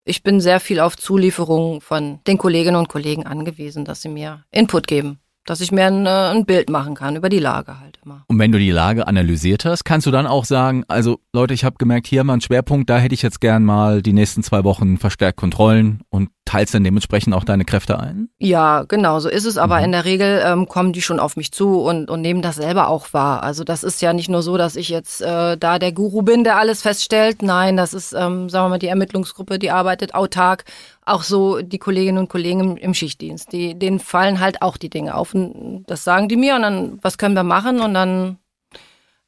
ich 0.03 0.23
bin 0.23 0.41
sehr 0.41 0.59
viel 0.59 0.81
auf 0.81 0.97
Zulieferungen 0.97 1.79
von 1.79 2.19
den 2.27 2.37
Kolleginnen 2.37 2.75
und 2.75 2.89
Kollegen 2.89 3.25
angewiesen, 3.25 3.85
dass 3.85 4.01
sie 4.01 4.09
mir 4.09 4.43
Input 4.51 4.87
geben 4.87 5.19
dass 5.49 5.61
ich 5.61 5.71
mir 5.71 5.87
ein, 5.87 6.05
äh, 6.05 6.09
ein, 6.09 6.45
Bild 6.45 6.69
machen 6.69 6.93
kann 6.93 7.15
über 7.15 7.29
die 7.29 7.39
Lage 7.39 7.79
halt 7.79 7.99
immer. 8.05 8.23
Und 8.27 8.37
wenn 8.37 8.51
du 8.51 8.59
die 8.59 8.71
Lage 8.71 9.07
analysiert 9.07 9.65
hast, 9.65 9.83
kannst 9.83 10.05
du 10.05 10.11
dann 10.11 10.27
auch 10.27 10.45
sagen, 10.45 10.83
also 10.87 11.19
Leute, 11.33 11.53
ich 11.53 11.63
habe 11.63 11.77
gemerkt, 11.77 12.07
hier 12.07 12.23
mal 12.23 12.33
ein 12.33 12.41
Schwerpunkt, 12.41 12.89
da 12.89 12.97
hätte 12.97 13.15
ich 13.15 13.21
jetzt 13.21 13.41
gern 13.41 13.63
mal 13.63 14.01
die 14.01 14.13
nächsten 14.13 14.43
zwei 14.43 14.63
Wochen 14.63 14.97
verstärkt 14.97 15.37
Kontrollen 15.37 16.01
und 16.09 16.29
teilst 16.47 16.73
dann 16.73 16.83
dementsprechend 16.83 17.33
auch 17.33 17.43
deine 17.43 17.65
Kräfte 17.65 17.99
ein? 17.99 18.29
Ja, 18.39 18.83
genau, 18.83 19.19
so 19.19 19.29
ist 19.29 19.45
es. 19.45 19.57
Aber 19.57 19.79
mhm. 19.79 19.85
in 19.85 19.91
der 19.91 20.05
Regel 20.05 20.41
ähm, 20.45 20.67
kommen 20.67 20.93
die 20.93 21.01
schon 21.01 21.19
auf 21.19 21.35
mich 21.35 21.51
zu 21.51 21.81
und, 21.81 22.09
und 22.09 22.21
nehmen 22.21 22.41
das 22.41 22.55
selber 22.55 22.87
auch 22.87 23.13
wahr. 23.13 23.43
Also 23.43 23.63
das 23.63 23.83
ist 23.83 24.01
ja 24.01 24.13
nicht 24.13 24.29
nur 24.29 24.41
so, 24.41 24.57
dass 24.57 24.75
ich 24.75 24.89
jetzt 24.89 25.21
äh, 25.21 25.57
da 25.57 25.77
der 25.77 25.91
Guru 25.91 26.21
bin, 26.21 26.43
der 26.43 26.57
alles 26.57 26.81
feststellt. 26.81 27.41
Nein, 27.41 27.77
das 27.77 27.93
ist, 27.93 28.13
ähm, 28.13 28.49
sagen 28.49 28.65
wir 28.65 28.69
mal, 28.69 28.79
die 28.79 28.87
Ermittlungsgruppe, 28.87 29.59
die 29.59 29.71
arbeitet 29.71 30.15
autark. 30.15 30.63
Auch 31.07 31.23
so 31.23 31.61
die 31.61 31.77
Kolleginnen 31.77 32.17
und 32.17 32.29
Kollegen 32.29 32.59
im, 32.59 32.77
im 32.77 32.93
Schichtdienst. 32.93 33.53
Die, 33.53 33.79
denen 33.79 33.99
fallen 33.99 34.39
halt 34.39 34.61
auch 34.61 34.75
die 34.75 34.89
Dinge 34.89 35.15
auf. 35.15 35.33
Und 35.33 35.85
das 35.87 36.03
sagen 36.03 36.27
die 36.27 36.35
mir 36.35 36.55
und 36.55 36.63
dann, 36.63 36.99
was 37.01 37.17
können 37.17 37.35
wir 37.35 37.43
machen? 37.43 37.79
Und 37.79 37.93
dann 37.93 38.37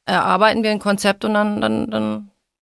erarbeiten 0.04 0.62
wir 0.62 0.70
ein 0.70 0.78
Konzept 0.78 1.24
und 1.24 1.34
dann, 1.34 1.60
dann, 1.60 1.90
dann 1.90 2.30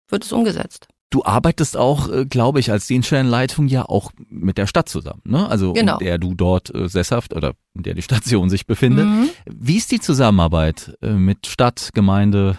wird 0.09 0.25
es 0.25 0.33
umgesetzt. 0.33 0.89
Du 1.11 1.25
arbeitest 1.25 1.77
auch, 1.77 2.09
äh, 2.09 2.27
glaube 2.27 2.59
ich, 2.59 2.73
als 2.73 2.89
Dienststellenleitung 2.89 3.69
ja 3.69 3.85
auch 3.85 4.11
mit 4.29 4.59
der 4.59 4.67
Stadt 4.67 4.89
zusammen, 4.89 5.23
ne? 5.25 5.49
Also 5.49 5.73
genau. 5.73 5.99
in 5.99 6.05
der 6.05 6.19
du 6.19 6.35
dort 6.35 6.75
äh, 6.75 6.89
sesshaft 6.89 7.33
oder 7.33 7.53
in 7.75 7.85
der 7.85 7.95
die 7.95 8.03
Station 8.03 8.51
sich 8.51 8.67
befindet. 8.67 9.07
Mhm. 9.07 9.29
Wie 9.47 9.77
ist 9.77 9.93
die 9.93 10.01
Zusammenarbeit 10.01 10.99
äh, 11.03 11.13
mit 11.13 11.47
Stadt, 11.47 11.91
Gemeinde, 11.95 12.59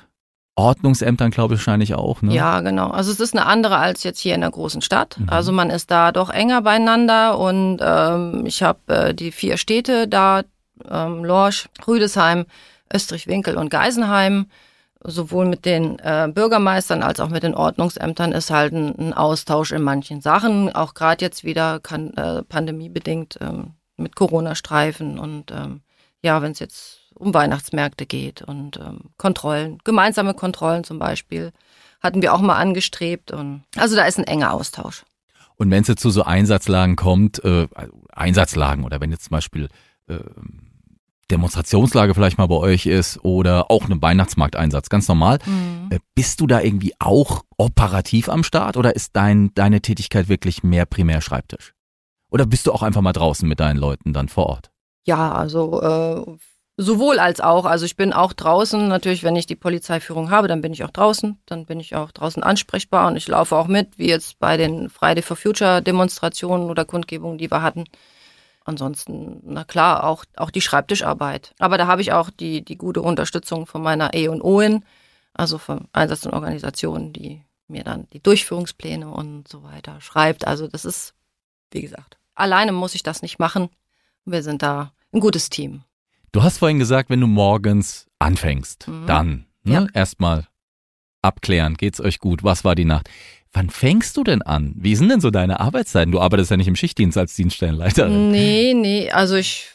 Ordnungsämtern, 0.57 1.29
glaube 1.29 1.53
ich, 1.53 1.59
wahrscheinlich 1.59 1.93
auch, 1.93 2.21
ne? 2.23 2.33
Ja, 2.33 2.61
genau. 2.61 2.89
Also 2.89 3.11
es 3.11 3.19
ist 3.19 3.35
eine 3.35 3.45
andere 3.45 3.77
als 3.77 4.03
jetzt 4.03 4.19
hier 4.19 4.33
in 4.33 4.41
der 4.41 4.49
großen 4.49 4.81
Stadt. 4.81 5.17
Mhm. 5.19 5.29
Also 5.29 5.51
man 5.51 5.69
ist 5.69 5.91
da 5.91 6.11
doch 6.11 6.31
enger 6.31 6.63
beieinander 6.63 7.37
und 7.37 7.77
ähm, 7.81 8.43
ich 8.45 8.63
habe 8.63 8.79
äh, 8.87 9.13
die 9.13 9.31
vier 9.31 9.57
Städte 9.57 10.07
da, 10.07 10.41
ähm, 10.89 11.23
Lorsch, 11.23 11.69
Rüdesheim, 11.87 12.45
Österreich-Winkel 12.91 13.55
und 13.55 13.69
Geisenheim 13.69 14.47
sowohl 15.03 15.45
mit 15.45 15.65
den 15.65 15.99
äh, 15.99 16.29
Bürgermeistern 16.33 17.03
als 17.03 17.19
auch 17.19 17.29
mit 17.29 17.43
den 17.43 17.53
Ordnungsämtern 17.53 18.31
ist 18.31 18.49
halt 18.49 18.73
ein, 18.73 18.97
ein 18.97 19.13
Austausch 19.13 19.71
in 19.71 19.83
manchen 19.83 20.21
Sachen. 20.21 20.73
Auch 20.73 20.95
gerade 20.95 21.23
jetzt 21.23 21.43
wieder 21.43 21.79
kann 21.79 22.13
äh, 22.15 22.41
pandemiebedingt 22.43 23.37
ähm, 23.41 23.75
mit 23.95 24.15
Corona-Streifen 24.15 25.19
und 25.19 25.51
ähm, 25.51 25.81
ja, 26.23 26.41
wenn 26.41 26.51
es 26.51 26.59
jetzt 26.59 26.96
um 27.17 27.33
Weihnachtsmärkte 27.33 28.05
geht 28.05 28.41
und 28.41 28.77
ähm, 28.77 28.99
Kontrollen, 29.17 29.79
gemeinsame 29.83 30.33
Kontrollen 30.33 30.83
zum 30.83 30.99
Beispiel, 30.99 31.51
hatten 32.01 32.21
wir 32.21 32.33
auch 32.33 32.41
mal 32.41 32.57
angestrebt. 32.57 33.31
Und 33.31 33.63
also 33.75 33.95
da 33.95 34.05
ist 34.05 34.17
ein 34.17 34.25
enger 34.25 34.53
Austausch. 34.53 35.03
Und 35.55 35.71
wenn 35.71 35.81
es 35.81 35.87
jetzt 35.87 36.01
zu 36.01 36.11
so 36.11 36.23
Einsatzlagen 36.23 36.95
kommt, 36.95 37.43
äh, 37.43 37.67
Einsatzlagen 38.11 38.83
oder 38.83 39.01
wenn 39.01 39.11
jetzt 39.11 39.25
zum 39.25 39.31
Beispiel 39.31 39.69
äh, 40.07 40.19
Demonstrationslage 41.31 42.13
vielleicht 42.13 42.37
mal 42.37 42.47
bei 42.47 42.55
euch 42.55 42.85
ist 42.85 43.23
oder 43.23 43.69
auch 43.69 43.89
ein 43.89 44.01
Weihnachtsmarkteinsatz, 44.01 44.89
ganz 44.89 45.07
normal. 45.07 45.39
Mhm. 45.45 45.89
Äh, 45.89 45.99
bist 46.15 46.39
du 46.39 46.47
da 46.47 46.61
irgendwie 46.61 46.93
auch 46.99 47.43
operativ 47.57 48.29
am 48.29 48.43
Start 48.43 48.77
oder 48.77 48.95
ist 48.95 49.15
dein, 49.15 49.53
deine 49.53 49.81
Tätigkeit 49.81 50.29
wirklich 50.29 50.63
mehr 50.63 50.85
primär 50.85 51.21
Schreibtisch? 51.21 51.73
Oder 52.29 52.45
bist 52.45 52.67
du 52.67 52.71
auch 52.71 52.83
einfach 52.83 53.01
mal 53.01 53.13
draußen 53.13 53.47
mit 53.47 53.59
deinen 53.59 53.77
Leuten 53.77 54.13
dann 54.13 54.29
vor 54.29 54.47
Ort? 54.47 54.71
Ja, 55.05 55.31
also 55.31 55.81
äh, 55.81 56.37
sowohl 56.77 57.19
als 57.19 57.41
auch. 57.41 57.65
Also 57.65 57.85
ich 57.85 57.95
bin 57.97 58.13
auch 58.13 58.33
draußen. 58.33 58.87
Natürlich, 58.87 59.23
wenn 59.23 59.35
ich 59.35 59.47
die 59.47 59.55
Polizeiführung 59.55 60.29
habe, 60.29 60.47
dann 60.47 60.61
bin 60.61 60.71
ich 60.71 60.83
auch 60.83 60.91
draußen. 60.91 61.37
Dann 61.45 61.65
bin 61.65 61.79
ich 61.79 61.95
auch 61.95 62.11
draußen 62.11 62.43
ansprechbar 62.43 63.07
und 63.07 63.17
ich 63.17 63.27
laufe 63.27 63.55
auch 63.55 63.67
mit, 63.67 63.97
wie 63.97 64.07
jetzt 64.07 64.39
bei 64.39 64.55
den 64.55 64.89
Friday 64.89 65.23
for 65.23 65.35
Future 65.35 65.81
Demonstrationen 65.81 66.69
oder 66.69 66.85
Kundgebungen, 66.85 67.39
die 67.39 67.51
wir 67.51 67.63
hatten. 67.63 67.85
Ansonsten, 68.63 69.41
na 69.43 69.63
klar, 69.63 70.03
auch, 70.03 70.25
auch 70.35 70.51
die 70.51 70.61
Schreibtischarbeit. 70.61 71.55
Aber 71.57 71.77
da 71.77 71.87
habe 71.87 72.01
ich 72.01 72.11
auch 72.11 72.29
die, 72.29 72.63
die 72.63 72.77
gute 72.77 73.01
Unterstützung 73.01 73.65
von 73.65 73.81
meiner 73.81 74.13
E 74.13 74.27
und 74.27 74.41
OIN, 74.41 74.83
also 75.33 75.57
von 75.57 75.87
Einsatz 75.93 76.25
und 76.25 76.33
Organisationen, 76.33 77.13
die 77.13 77.43
mir 77.67 77.83
dann 77.83 78.07
die 78.11 78.21
Durchführungspläne 78.21 79.09
und 79.09 79.47
so 79.47 79.63
weiter 79.63 79.99
schreibt. 80.01 80.45
Also 80.45 80.67
das 80.67 80.85
ist, 80.85 81.13
wie 81.71 81.81
gesagt, 81.81 82.17
alleine 82.35 82.71
muss 82.73 82.93
ich 82.93 83.03
das 83.03 83.21
nicht 83.21 83.39
machen. 83.39 83.69
Wir 84.25 84.43
sind 84.43 84.61
da 84.61 84.91
ein 85.13 85.21
gutes 85.21 85.49
Team. 85.49 85.83
Du 86.31 86.43
hast 86.43 86.57
vorhin 86.57 86.79
gesagt, 86.79 87.09
wenn 87.09 87.21
du 87.21 87.27
morgens 87.27 88.07
anfängst, 88.19 88.87
mhm. 88.87 89.07
dann 89.07 89.45
ne, 89.63 89.73
ja. 89.73 89.87
erstmal 89.93 90.47
abklären, 91.21 91.75
geht's 91.75 91.99
euch 91.99 92.19
gut, 92.19 92.43
was 92.43 92.63
war 92.63 92.75
die 92.75 92.85
Nacht? 92.85 93.09
Wann 93.53 93.69
fängst 93.69 94.17
du 94.17 94.23
denn 94.23 94.41
an? 94.41 94.73
Wie 94.75 94.95
sind 94.95 95.09
denn 95.09 95.21
so 95.21 95.31
deine 95.31 95.59
Arbeitszeiten? 95.59 96.11
Du 96.11 96.19
arbeitest 96.19 96.51
ja 96.51 96.57
nicht 96.57 96.67
im 96.67 96.75
Schichtdienst 96.75 97.17
als 97.17 97.35
Dienststellenleiterin. 97.35 98.29
Nee, 98.29 98.73
nee, 98.75 99.09
also 99.09 99.35
ich, 99.35 99.71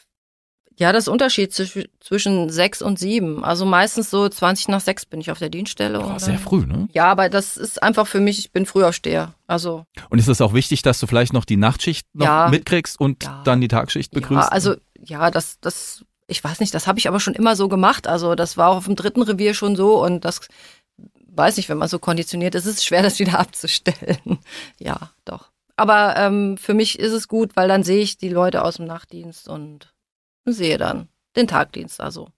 ja, 0.77 0.91
das 0.91 1.05
ist 1.05 1.07
Unterschied 1.07 1.53
zwischen 1.53 2.49
sechs 2.49 2.81
und 2.81 2.97
sieben. 2.97 3.43
Also 3.43 3.65
meistens 3.65 4.09
so 4.09 4.29
20 4.29 4.69
nach 4.69 4.79
sechs 4.79 5.05
bin 5.05 5.21
ich 5.21 5.31
auf 5.31 5.39
der 5.39 5.49
Dienststelle. 5.49 5.99
Boah, 5.99 6.19
sehr 6.19 6.39
früh, 6.39 6.65
ne? 6.65 6.87
Ja, 6.93 7.05
aber 7.05 7.29
das 7.29 7.57
ist 7.57 7.81
einfach 7.81 8.07
für 8.07 8.19
mich, 8.19 8.39
ich 8.39 8.51
bin 8.51 8.65
Frühaufsteher. 8.65 9.33
Also. 9.47 9.85
Und 10.09 10.19
ist 10.19 10.27
es 10.27 10.39
auch 10.39 10.53
wichtig, 10.53 10.81
dass 10.81 10.99
du 10.99 11.07
vielleicht 11.07 11.33
noch 11.33 11.45
die 11.45 11.57
Nachtschicht 11.57 12.07
noch 12.13 12.25
ja, 12.25 12.47
mitkriegst 12.49 12.99
und 12.99 13.23
ja, 13.23 13.41
dann 13.43 13.59
die 13.59 13.67
Tagschicht 13.67 14.11
begrüßt? 14.11 14.43
Ja, 14.43 14.47
also, 14.47 14.75
ja, 15.03 15.29
das, 15.29 15.59
das, 15.59 16.05
ich 16.27 16.43
weiß 16.43 16.59
nicht, 16.59 16.73
das 16.73 16.87
habe 16.87 16.99
ich 16.99 17.07
aber 17.07 17.19
schon 17.19 17.35
immer 17.35 17.55
so 17.55 17.67
gemacht. 17.67 18.07
Also 18.07 18.35
das 18.35 18.57
war 18.57 18.69
auch 18.69 18.77
auf 18.77 18.85
dem 18.85 18.95
dritten 18.95 19.21
Revier 19.21 19.53
schon 19.53 19.75
so 19.75 20.03
und 20.03 20.25
das 20.25 20.41
weiß 21.27 21.57
nicht, 21.57 21.69
wenn 21.69 21.77
man 21.77 21.89
so 21.89 21.99
konditioniert 21.99 22.55
ist, 22.55 22.65
ist 22.65 22.77
es 22.77 22.85
schwer, 22.85 23.01
das 23.01 23.19
wieder 23.19 23.39
abzustellen. 23.39 24.39
ja, 24.79 25.11
doch. 25.25 25.51
Aber 25.75 26.15
ähm, 26.17 26.57
für 26.57 26.73
mich 26.73 26.99
ist 26.99 27.13
es 27.13 27.27
gut, 27.27 27.55
weil 27.55 27.67
dann 27.67 27.83
sehe 27.83 28.01
ich 28.01 28.17
die 28.17 28.29
Leute 28.29 28.63
aus 28.63 28.75
dem 28.75 28.85
Nachtdienst 28.85 29.47
und 29.47 29.93
sehe 30.45 30.77
dann 30.77 31.09
den 31.35 31.47
Tagdienst. 31.47 31.99
Also 31.99 32.29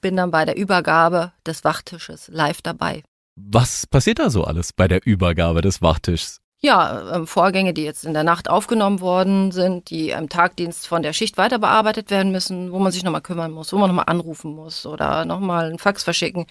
bin 0.00 0.16
dann 0.16 0.30
bei 0.30 0.44
der 0.44 0.56
Übergabe 0.56 1.32
des 1.46 1.64
Wachtisches 1.64 2.28
live 2.28 2.62
dabei. 2.62 3.02
Was 3.36 3.86
passiert 3.86 4.18
da 4.18 4.28
so 4.28 4.44
alles 4.44 4.72
bei 4.72 4.86
der 4.86 5.06
Übergabe 5.06 5.62
des 5.62 5.80
Wachtischs? 5.80 6.40
Ja, 6.62 7.16
ähm, 7.16 7.26
Vorgänge, 7.26 7.72
die 7.72 7.84
jetzt 7.84 8.04
in 8.04 8.12
der 8.12 8.24
Nacht 8.24 8.50
aufgenommen 8.50 9.00
worden 9.00 9.50
sind, 9.50 9.88
die 9.88 10.10
im 10.10 10.28
Tagdienst 10.28 10.86
von 10.86 11.02
der 11.02 11.14
Schicht 11.14 11.38
weiter 11.38 11.58
bearbeitet 11.58 12.10
werden 12.10 12.32
müssen, 12.32 12.70
wo 12.70 12.78
man 12.78 12.92
sich 12.92 13.02
nochmal 13.02 13.22
kümmern 13.22 13.50
muss, 13.50 13.72
wo 13.72 13.78
man 13.78 13.88
nochmal 13.88 14.04
anrufen 14.08 14.54
muss 14.54 14.84
oder 14.84 15.24
nochmal 15.24 15.66
einen 15.66 15.78
Fax 15.78 16.04
verschicken 16.04 16.46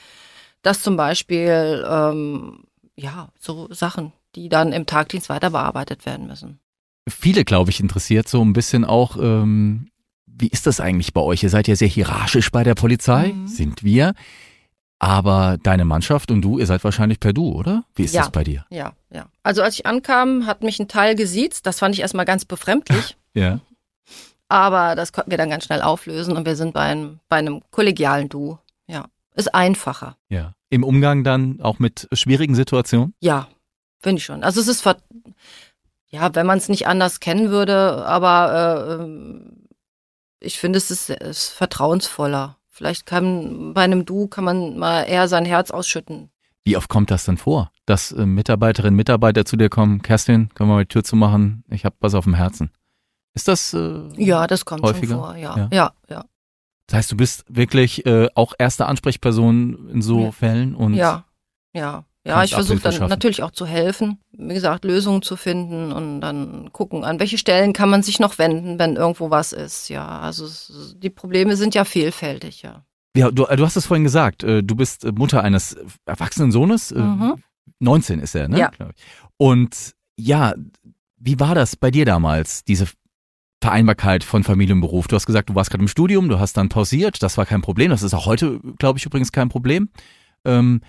dass 0.61 0.81
zum 0.81 0.97
Beispiel, 0.97 1.85
ähm, 1.89 2.63
ja, 2.95 3.29
so 3.39 3.67
Sachen, 3.71 4.11
die 4.35 4.49
dann 4.49 4.73
im 4.73 4.85
Tagdienst 4.85 5.29
weiter 5.29 5.51
bearbeitet 5.51 6.05
werden 6.05 6.27
müssen. 6.27 6.59
Viele, 7.07 7.45
glaube 7.45 7.71
ich, 7.71 7.79
interessiert 7.79 8.27
so 8.27 8.43
ein 8.43 8.53
bisschen 8.53 8.85
auch, 8.85 9.17
ähm, 9.17 9.89
wie 10.25 10.47
ist 10.47 10.67
das 10.67 10.79
eigentlich 10.79 11.13
bei 11.13 11.21
euch? 11.21 11.43
Ihr 11.43 11.49
seid 11.49 11.67
ja 11.67 11.75
sehr 11.75 11.87
hierarchisch 11.87 12.51
bei 12.51 12.63
der 12.63 12.75
Polizei, 12.75 13.33
mhm. 13.33 13.47
sind 13.47 13.83
wir. 13.83 14.13
Aber 14.99 15.57
deine 15.63 15.85
Mannschaft 15.85 16.29
und 16.29 16.41
du, 16.41 16.59
ihr 16.59 16.65
seid 16.65 16.83
wahrscheinlich 16.83 17.19
per 17.19 17.33
Du, 17.33 17.53
oder? 17.53 17.85
Wie 17.95 18.03
ist 18.03 18.13
ja, 18.13 18.21
das 18.21 18.31
bei 18.31 18.43
dir? 18.43 18.65
Ja, 18.69 18.93
ja. 19.09 19.27
Also 19.43 19.63
als 19.63 19.75
ich 19.75 19.85
ankam, 19.85 20.45
hat 20.45 20.61
mich 20.61 20.79
ein 20.79 20.89
Teil 20.89 21.15
gesiezt. 21.15 21.65
Das 21.65 21.79
fand 21.79 21.95
ich 21.95 22.01
erstmal 22.01 22.25
ganz 22.25 22.43
befremdlich. 22.45 23.17
ja. 23.33 23.59
Aber 24.49 24.95
das 24.95 25.13
konnten 25.13 25.31
wir 25.31 25.37
dann 25.37 25.49
ganz 25.49 25.63
schnell 25.63 25.81
auflösen 25.81 26.35
und 26.35 26.45
wir 26.45 26.55
sind 26.55 26.73
bei 26.73 26.81
einem, 26.81 27.19
bei 27.29 27.37
einem 27.37 27.61
kollegialen 27.71 28.29
Du. 28.29 28.57
Ja 28.87 29.05
ist 29.39 29.55
einfacher. 29.55 30.17
Ja. 30.27 30.53
Im 30.69 30.83
Umgang 30.83 31.23
dann 31.23 31.61
auch 31.61 31.79
mit 31.79 32.07
schwierigen 32.11 32.53
Situationen? 32.53 33.15
Ja, 33.19 33.47
finde 33.99 34.19
ich 34.19 34.25
schon. 34.25 34.43
Also 34.43 34.61
es 34.61 34.67
ist, 34.67 34.85
ja, 36.09 36.35
wenn 36.35 36.45
man 36.45 36.59
es 36.59 36.69
nicht 36.69 36.85
anders 36.85 37.19
kennen 37.19 37.49
würde, 37.49 38.05
aber 38.05 38.99
äh, 39.01 40.45
ich 40.45 40.59
finde, 40.59 40.77
es 40.77 40.91
ist, 40.91 41.09
ist 41.09 41.49
vertrauensvoller. 41.49 42.57
Vielleicht 42.79 43.05
kann 43.05 43.73
bei 43.73 43.81
einem 43.81 44.05
Du 44.05 44.27
kann 44.27 44.45
man 44.45 44.77
mal 44.77 45.01
eher 45.03 45.27
sein 45.27 45.43
Herz 45.43 45.69
ausschütten. 45.69 46.29
Wie 46.63 46.77
oft 46.77 46.87
kommt 46.87 47.11
das 47.11 47.25
denn 47.25 47.35
vor, 47.35 47.73
dass 47.85 48.13
äh, 48.13 48.25
Mitarbeiterinnen, 48.25 48.95
Mitarbeiter 48.95 49.43
zu 49.43 49.57
dir 49.57 49.67
kommen, 49.67 50.01
Kerstin, 50.01 50.47
können 50.53 50.69
wir 50.69 50.75
mal 50.75 50.83
die 50.85 50.87
Tür 50.87 51.03
zumachen? 51.03 51.65
Ich 51.69 51.83
habe 51.83 51.97
was 51.99 52.13
auf 52.15 52.23
dem 52.23 52.35
Herzen. 52.35 52.71
Ist 53.33 53.49
das 53.49 53.73
äh, 53.73 53.99
Ja, 54.15 54.47
das 54.47 54.63
kommt 54.63 54.83
häufiger? 54.83 55.15
schon 55.15 55.19
vor, 55.25 55.35
ja. 55.35 55.57
Ja. 55.57 55.69
Ja, 55.73 55.91
ja. 56.09 56.25
Das 56.87 56.99
heißt, 56.99 57.11
du 57.11 57.17
bist 57.17 57.43
wirklich 57.49 58.05
äh, 58.05 58.29
auch 58.33 58.53
erste 58.57 58.85
Ansprechperson 58.85 59.89
in 59.89 60.01
so 60.01 60.21
Ja. 60.27 60.31
Fällen 60.31 60.73
und 60.73 60.93
Ja, 60.93 61.25
ja. 61.73 62.05
Ja, 62.25 62.43
ich 62.43 62.53
versuche 62.53 62.79
dann 62.79 62.91
schaffen. 62.93 63.09
natürlich 63.09 63.43
auch 63.43 63.51
zu 63.51 63.65
helfen, 63.65 64.19
wie 64.31 64.53
gesagt, 64.53 64.83
Lösungen 64.83 65.21
zu 65.21 65.35
finden 65.37 65.91
und 65.93 66.19
dann 66.21 66.71
gucken, 66.73 67.03
an 67.05 67.19
welche 67.19 67.37
Stellen 67.37 67.71
kann 67.73 67.89
man 67.89 68.03
sich 68.03 68.19
noch 68.19 68.37
wenden, 68.37 68.77
wenn 68.77 68.97
irgendwo 68.97 69.29
was 69.31 69.53
ist. 69.53 69.89
Ja, 69.89 70.19
also 70.19 70.45
es, 70.45 70.95
die 70.97 71.09
Probleme 71.09 71.55
sind 71.55 71.75
ja 71.75 71.85
vielfältig, 71.85 72.61
ja. 72.61 72.83
ja, 73.15 73.31
du, 73.31 73.45
du 73.45 73.65
hast 73.65 73.77
es 73.77 73.85
vorhin 73.85 74.03
gesagt, 74.03 74.43
äh, 74.43 74.61
du 74.61 74.75
bist 74.75 75.05
äh, 75.05 75.13
Mutter 75.13 75.43
eines 75.43 75.73
äh, 75.73 75.85
erwachsenen 76.05 76.51
Sohnes, 76.51 76.91
äh, 76.91 76.99
Mhm. 76.99 77.35
19 77.79 78.19
ist 78.19 78.35
er, 78.35 78.49
ne? 78.49 78.59
Ja. 78.59 78.71
Und 79.37 79.93
ja, 80.17 80.53
wie 81.17 81.39
war 81.39 81.55
das 81.55 81.77
bei 81.77 81.91
dir 81.91 82.03
damals, 82.03 82.65
diese 82.65 82.87
Vereinbarkeit 83.61 84.23
von 84.25 84.43
Familie 84.43 84.75
und 84.75 84.81
Beruf? 84.81 85.07
Du 85.07 85.15
hast 85.15 85.25
gesagt, 85.25 85.49
du 85.49 85.55
warst 85.55 85.69
gerade 85.69 85.83
im 85.83 85.87
Studium, 85.87 86.27
du 86.27 86.39
hast 86.39 86.57
dann 86.57 86.67
pausiert, 86.67 87.23
das 87.23 87.37
war 87.37 87.45
kein 87.45 87.61
Problem, 87.61 87.89
das 87.91 88.03
ist 88.03 88.13
auch 88.13 88.25
heute, 88.25 88.59
glaube 88.77 88.99
ich, 88.99 89.05
übrigens 89.05 89.31
kein 89.31 89.47
Problem. 89.49 89.89
Ähm, 90.45 90.81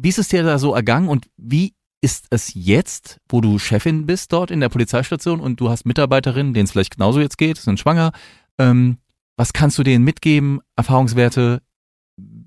wie 0.00 0.08
ist 0.08 0.18
es 0.18 0.28
dir 0.28 0.42
da 0.42 0.58
so 0.58 0.74
ergangen 0.74 1.08
und 1.08 1.28
wie 1.36 1.74
ist 2.00 2.26
es 2.30 2.52
jetzt, 2.54 3.18
wo 3.28 3.40
du 3.40 3.58
Chefin 3.58 4.06
bist 4.06 4.32
dort 4.32 4.50
in 4.50 4.60
der 4.60 4.68
Polizeistation 4.68 5.40
und 5.40 5.60
du 5.60 5.68
hast 5.68 5.84
Mitarbeiterinnen, 5.84 6.54
denen 6.54 6.64
es 6.64 6.72
vielleicht 6.72 6.96
genauso 6.96 7.20
jetzt 7.20 7.38
geht, 7.38 7.56
sind 7.58 7.80
schwanger? 7.80 8.12
Ähm, 8.58 8.98
was 9.36 9.52
kannst 9.52 9.78
du 9.78 9.82
denen 9.82 10.04
mitgeben, 10.04 10.60
Erfahrungswerte? 10.76 11.62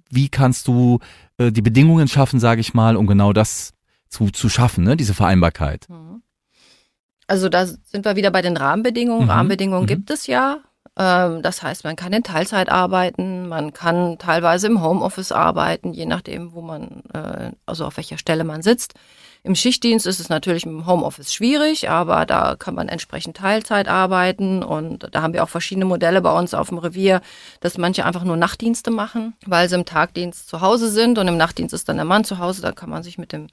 Wie 0.10 0.30
kannst 0.30 0.68
du 0.68 1.00
äh, 1.38 1.52
die 1.52 1.62
Bedingungen 1.62 2.08
schaffen, 2.08 2.40
sage 2.40 2.62
ich 2.62 2.74
mal, 2.74 2.96
um 2.96 3.08
genau 3.08 3.34
das 3.34 3.74
zu, 4.08 4.30
zu 4.30 4.50
schaffen, 4.50 4.84
ne? 4.84 4.96
diese 4.96 5.14
Vereinbarkeit? 5.14 5.88
Mhm. 5.90 6.22
Also 7.28 7.48
da 7.48 7.66
sind 7.66 8.04
wir 8.04 8.16
wieder 8.16 8.32
bei 8.32 8.42
den 8.42 8.58
Rahmenbedingungen. 8.58 9.26
Mhm. 9.26 9.30
Rahmenbedingungen 9.30 9.84
Mhm. 9.84 9.88
gibt 9.88 10.12
es 10.12 10.28
ja. 10.28 10.60
Ähm, 10.98 11.42
Das 11.42 11.64
heißt, 11.64 11.84
man 11.84 11.96
kann 11.96 12.14
in 12.14 12.24
Teilzeit 12.24 12.70
arbeiten, 12.70 13.48
man 13.48 13.74
kann 13.74 14.18
teilweise 14.18 14.68
im 14.68 14.82
Homeoffice 14.84 15.32
arbeiten, 15.32 15.94
je 15.94 16.06
nachdem, 16.06 16.54
wo 16.54 16.62
man, 16.62 17.04
äh, 17.14 17.52
also 17.66 17.86
auf 17.86 17.98
welcher 17.98 18.18
Stelle 18.18 18.44
man 18.44 18.62
sitzt. 18.62 18.94
Im 19.44 19.56
Schichtdienst 19.56 20.06
ist 20.06 20.20
es 20.20 20.30
natürlich 20.30 20.66
im 20.66 20.86
Homeoffice 20.86 21.34
schwierig, 21.34 21.90
aber 21.90 22.28
da 22.28 22.56
kann 22.60 22.76
man 22.76 22.90
entsprechend 22.90 23.38
Teilzeit 23.38 23.88
arbeiten 23.88 24.64
und 24.64 25.08
da 25.12 25.24
haben 25.24 25.34
wir 25.34 25.44
auch 25.44 25.50
verschiedene 25.50 25.86
Modelle 25.86 26.22
bei 26.22 26.38
uns 26.38 26.54
auf 26.54 26.70
dem 26.70 26.78
Revier, 26.78 27.22
dass 27.60 27.78
manche 27.80 28.06
einfach 28.06 28.24
nur 28.24 28.38
Nachtdienste 28.38 28.92
machen, 28.92 29.34
weil 29.48 29.68
sie 29.68 29.76
im 29.76 29.86
Tagdienst 29.86 30.48
zu 30.48 30.62
Hause 30.62 30.92
sind 30.92 31.18
und 31.18 31.28
im 31.28 31.38
Nachtdienst 31.38 31.74
ist 31.74 31.90
dann 31.90 31.96
der 31.96 32.06
Mann 32.06 32.24
zu 32.24 32.38
Hause, 32.38 32.62
da 32.62 32.72
kann 32.72 32.90
man 32.90 33.02
sich 33.04 33.18
mit 33.18 33.32
dem 33.32 33.48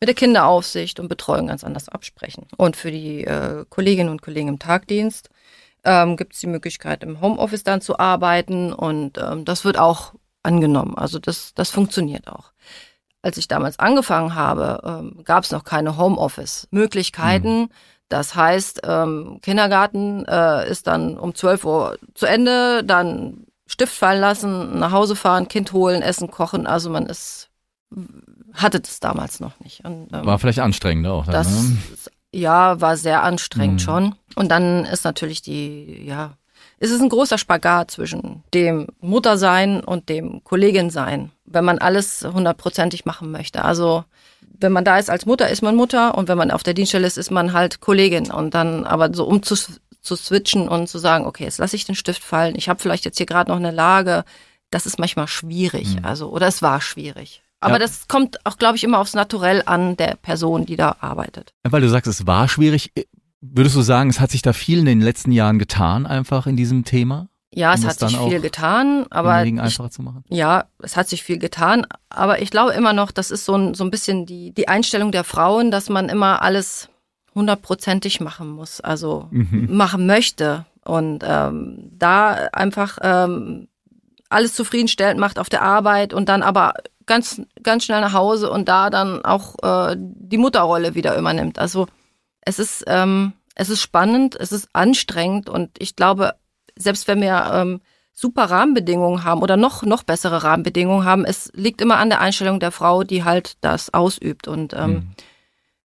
mit 0.00 0.08
der 0.08 0.14
Kinderaufsicht 0.14 1.00
und 1.00 1.08
Betreuung 1.08 1.46
ganz 1.46 1.64
anders 1.64 1.88
absprechen. 1.88 2.46
Und 2.58 2.76
für 2.76 2.90
die 2.90 3.24
äh, 3.24 3.64
Kolleginnen 3.70 4.10
und 4.10 4.20
Kollegen 4.20 4.48
im 4.48 4.58
Tagdienst 4.58 5.30
ähm, 5.86 6.16
gibt 6.16 6.34
es 6.34 6.40
die 6.40 6.48
Möglichkeit, 6.48 7.02
im 7.02 7.20
Homeoffice 7.20 7.64
dann 7.64 7.80
zu 7.80 7.98
arbeiten 7.98 8.72
und 8.72 9.18
ähm, 9.18 9.44
das 9.44 9.64
wird 9.64 9.78
auch 9.78 10.12
angenommen. 10.42 10.98
Also 10.98 11.18
das, 11.18 11.54
das 11.54 11.70
funktioniert 11.70 12.28
auch. 12.28 12.52
Als 13.22 13.38
ich 13.38 13.48
damals 13.48 13.78
angefangen 13.78 14.34
habe, 14.34 14.80
ähm, 14.84 15.24
gab 15.24 15.44
es 15.44 15.50
noch 15.50 15.64
keine 15.64 15.96
Homeoffice-Möglichkeiten. 15.96 17.70
Das 18.08 18.34
heißt, 18.34 18.82
ähm, 18.84 19.40
Kindergarten 19.42 20.24
äh, 20.26 20.68
ist 20.68 20.86
dann 20.86 21.18
um 21.18 21.34
12 21.34 21.64
Uhr 21.64 21.98
zu 22.14 22.26
Ende, 22.26 22.84
dann 22.84 23.46
Stift 23.66 23.94
fallen 23.94 24.20
lassen, 24.20 24.78
nach 24.78 24.92
Hause 24.92 25.16
fahren, 25.16 25.48
Kind 25.48 25.72
holen, 25.72 26.02
essen, 26.02 26.30
kochen. 26.30 26.68
Also 26.68 26.88
man 26.88 27.06
ist, 27.06 27.50
hatte 28.52 28.78
das 28.80 29.00
damals 29.00 29.40
noch 29.40 29.58
nicht. 29.58 29.84
Und, 29.84 30.08
ähm, 30.12 30.24
War 30.24 30.38
vielleicht 30.38 30.60
anstrengend 30.60 31.08
auch. 31.08 31.24
Dann, 31.24 31.32
das 31.32 31.50
ne? 31.50 31.78
Ja 32.36 32.80
war 32.80 32.96
sehr 32.96 33.22
anstrengend 33.22 33.80
Mhm. 33.80 33.84
schon. 33.84 34.14
Und 34.34 34.50
dann 34.50 34.84
ist 34.84 35.04
natürlich 35.04 35.42
die, 35.42 36.04
ja, 36.06 36.36
es 36.78 36.90
ist 36.90 37.00
ein 37.00 37.08
großer 37.08 37.38
Spagat 37.38 37.90
zwischen 37.90 38.42
dem 38.52 38.86
Muttersein 39.00 39.82
und 39.82 40.08
dem 40.08 40.44
Kolleginsein, 40.44 41.32
wenn 41.46 41.64
man 41.64 41.78
alles 41.78 42.26
hundertprozentig 42.30 43.06
machen 43.06 43.30
möchte. 43.30 43.64
Also 43.64 44.04
wenn 44.58 44.72
man 44.72 44.84
da 44.84 44.98
ist 44.98 45.10
als 45.10 45.26
Mutter, 45.26 45.48
ist 45.48 45.62
man 45.62 45.74
Mutter 45.74 46.16
und 46.16 46.28
wenn 46.28 46.38
man 46.38 46.50
auf 46.50 46.62
der 46.62 46.74
Dienststelle 46.74 47.06
ist, 47.06 47.16
ist 47.16 47.30
man 47.30 47.52
halt 47.52 47.80
Kollegin. 47.80 48.30
Und 48.30 48.54
dann 48.54 48.84
aber 48.84 49.12
so 49.14 49.24
um 49.24 49.42
zu, 49.42 49.54
zu 50.00 50.16
switchen 50.16 50.68
und 50.68 50.88
zu 50.88 50.98
sagen, 50.98 51.26
okay, 51.26 51.44
jetzt 51.44 51.58
lasse 51.58 51.76
ich 51.76 51.84
den 51.86 51.94
Stift 51.94 52.22
fallen. 52.22 52.54
Ich 52.56 52.68
habe 52.68 52.80
vielleicht 52.80 53.04
jetzt 53.04 53.16
hier 53.18 53.26
gerade 53.26 53.50
noch 53.50 53.58
eine 53.58 53.70
Lage. 53.70 54.24
Das 54.70 54.86
ist 54.86 54.98
manchmal 54.98 55.28
schwierig. 55.28 55.96
Mhm. 55.96 56.04
Also 56.04 56.28
oder 56.30 56.46
es 56.46 56.60
war 56.60 56.80
schwierig. 56.80 57.42
Aber 57.66 57.74
Ja. 57.74 57.78
das 57.80 58.06
kommt 58.08 58.44
auch, 58.46 58.58
glaube 58.58 58.76
ich, 58.76 58.84
immer 58.84 58.98
aufs 59.00 59.14
Naturell 59.14 59.62
an 59.66 59.96
der 59.96 60.16
Person, 60.16 60.66
die 60.66 60.76
da 60.76 60.96
arbeitet. 61.00 61.52
Weil 61.64 61.80
du 61.80 61.88
sagst, 61.88 62.06
es 62.06 62.26
war 62.26 62.48
schwierig. 62.48 62.92
Würdest 63.40 63.76
du 63.76 63.82
sagen, 63.82 64.08
es 64.10 64.20
hat 64.20 64.30
sich 64.30 64.42
da 64.42 64.52
viel 64.52 64.78
in 64.78 64.86
den 64.86 65.00
letzten 65.00 65.32
Jahren 65.32 65.58
getan, 65.58 66.06
einfach 66.06 66.46
in 66.46 66.56
diesem 66.56 66.84
Thema? 66.84 67.28
Ja, 67.52 67.72
es 67.74 67.80
Um 67.80 67.86
hat 67.86 67.92
es 67.92 67.98
dann 67.98 68.08
sich 68.10 68.18
viel 68.18 68.40
getan, 68.40 69.06
aber 69.10 69.44
ich, 69.44 69.58
einfacher 69.60 69.90
zu 69.90 70.02
machen? 70.02 70.24
ja, 70.28 70.64
es 70.82 70.96
hat 70.96 71.08
sich 71.08 71.22
viel 71.22 71.38
getan, 71.38 71.86
aber 72.10 72.42
ich 72.42 72.50
glaube 72.50 72.72
immer 72.72 72.92
noch, 72.92 73.10
das 73.12 73.30
ist 73.30 73.44
so 73.46 73.54
ein, 73.56 73.74
so 73.74 73.82
ein 73.84 73.90
bisschen 73.90 74.26
die, 74.26 74.52
die 74.52 74.68
Einstellung 74.68 75.10
der 75.12 75.24
Frauen, 75.24 75.70
dass 75.70 75.88
man 75.88 76.08
immer 76.08 76.42
alles 76.42 76.88
hundertprozentig 77.34 78.20
machen 78.20 78.48
muss, 78.50 78.80
also 78.80 79.28
Mhm. 79.30 79.68
machen 79.76 80.06
möchte 80.06 80.66
und 80.84 81.22
ähm, 81.26 81.90
da 81.92 82.32
einfach 82.52 82.98
ähm, 83.02 83.68
alles 84.28 84.54
zufriedenstellend 84.54 85.20
macht 85.20 85.38
auf 85.38 85.48
der 85.48 85.62
Arbeit 85.62 86.12
und 86.14 86.28
dann 86.28 86.42
aber 86.42 86.74
ganz 87.06 87.40
ganz 87.62 87.84
schnell 87.84 88.00
nach 88.00 88.12
Hause 88.12 88.50
und 88.50 88.68
da 88.68 88.90
dann 88.90 89.24
auch 89.24 89.54
äh, 89.62 89.96
die 89.98 90.38
Mutterrolle 90.38 90.94
wieder 90.94 91.16
übernimmt. 91.16 91.58
Also 91.58 91.86
es 92.40 92.58
ist 92.58 92.84
ähm, 92.86 93.32
es 93.54 93.70
ist 93.70 93.80
spannend, 93.80 94.36
es 94.38 94.52
ist 94.52 94.68
anstrengend 94.72 95.48
und 95.48 95.70
ich 95.78 95.96
glaube, 95.96 96.34
selbst 96.76 97.08
wenn 97.08 97.20
wir 97.20 97.50
ähm, 97.54 97.80
super 98.12 98.44
Rahmenbedingungen 98.50 99.24
haben 99.24 99.42
oder 99.42 99.56
noch 99.56 99.82
noch 99.82 100.02
bessere 100.02 100.42
Rahmenbedingungen 100.42 101.04
haben, 101.04 101.24
es 101.24 101.50
liegt 101.54 101.80
immer 101.80 101.98
an 101.98 102.10
der 102.10 102.20
Einstellung 102.20 102.60
der 102.60 102.72
Frau, 102.72 103.02
die 103.04 103.24
halt 103.24 103.56
das 103.60 103.94
ausübt 103.94 104.48
und 104.48 104.72
ähm, 104.74 104.92
Mhm. 104.94 105.10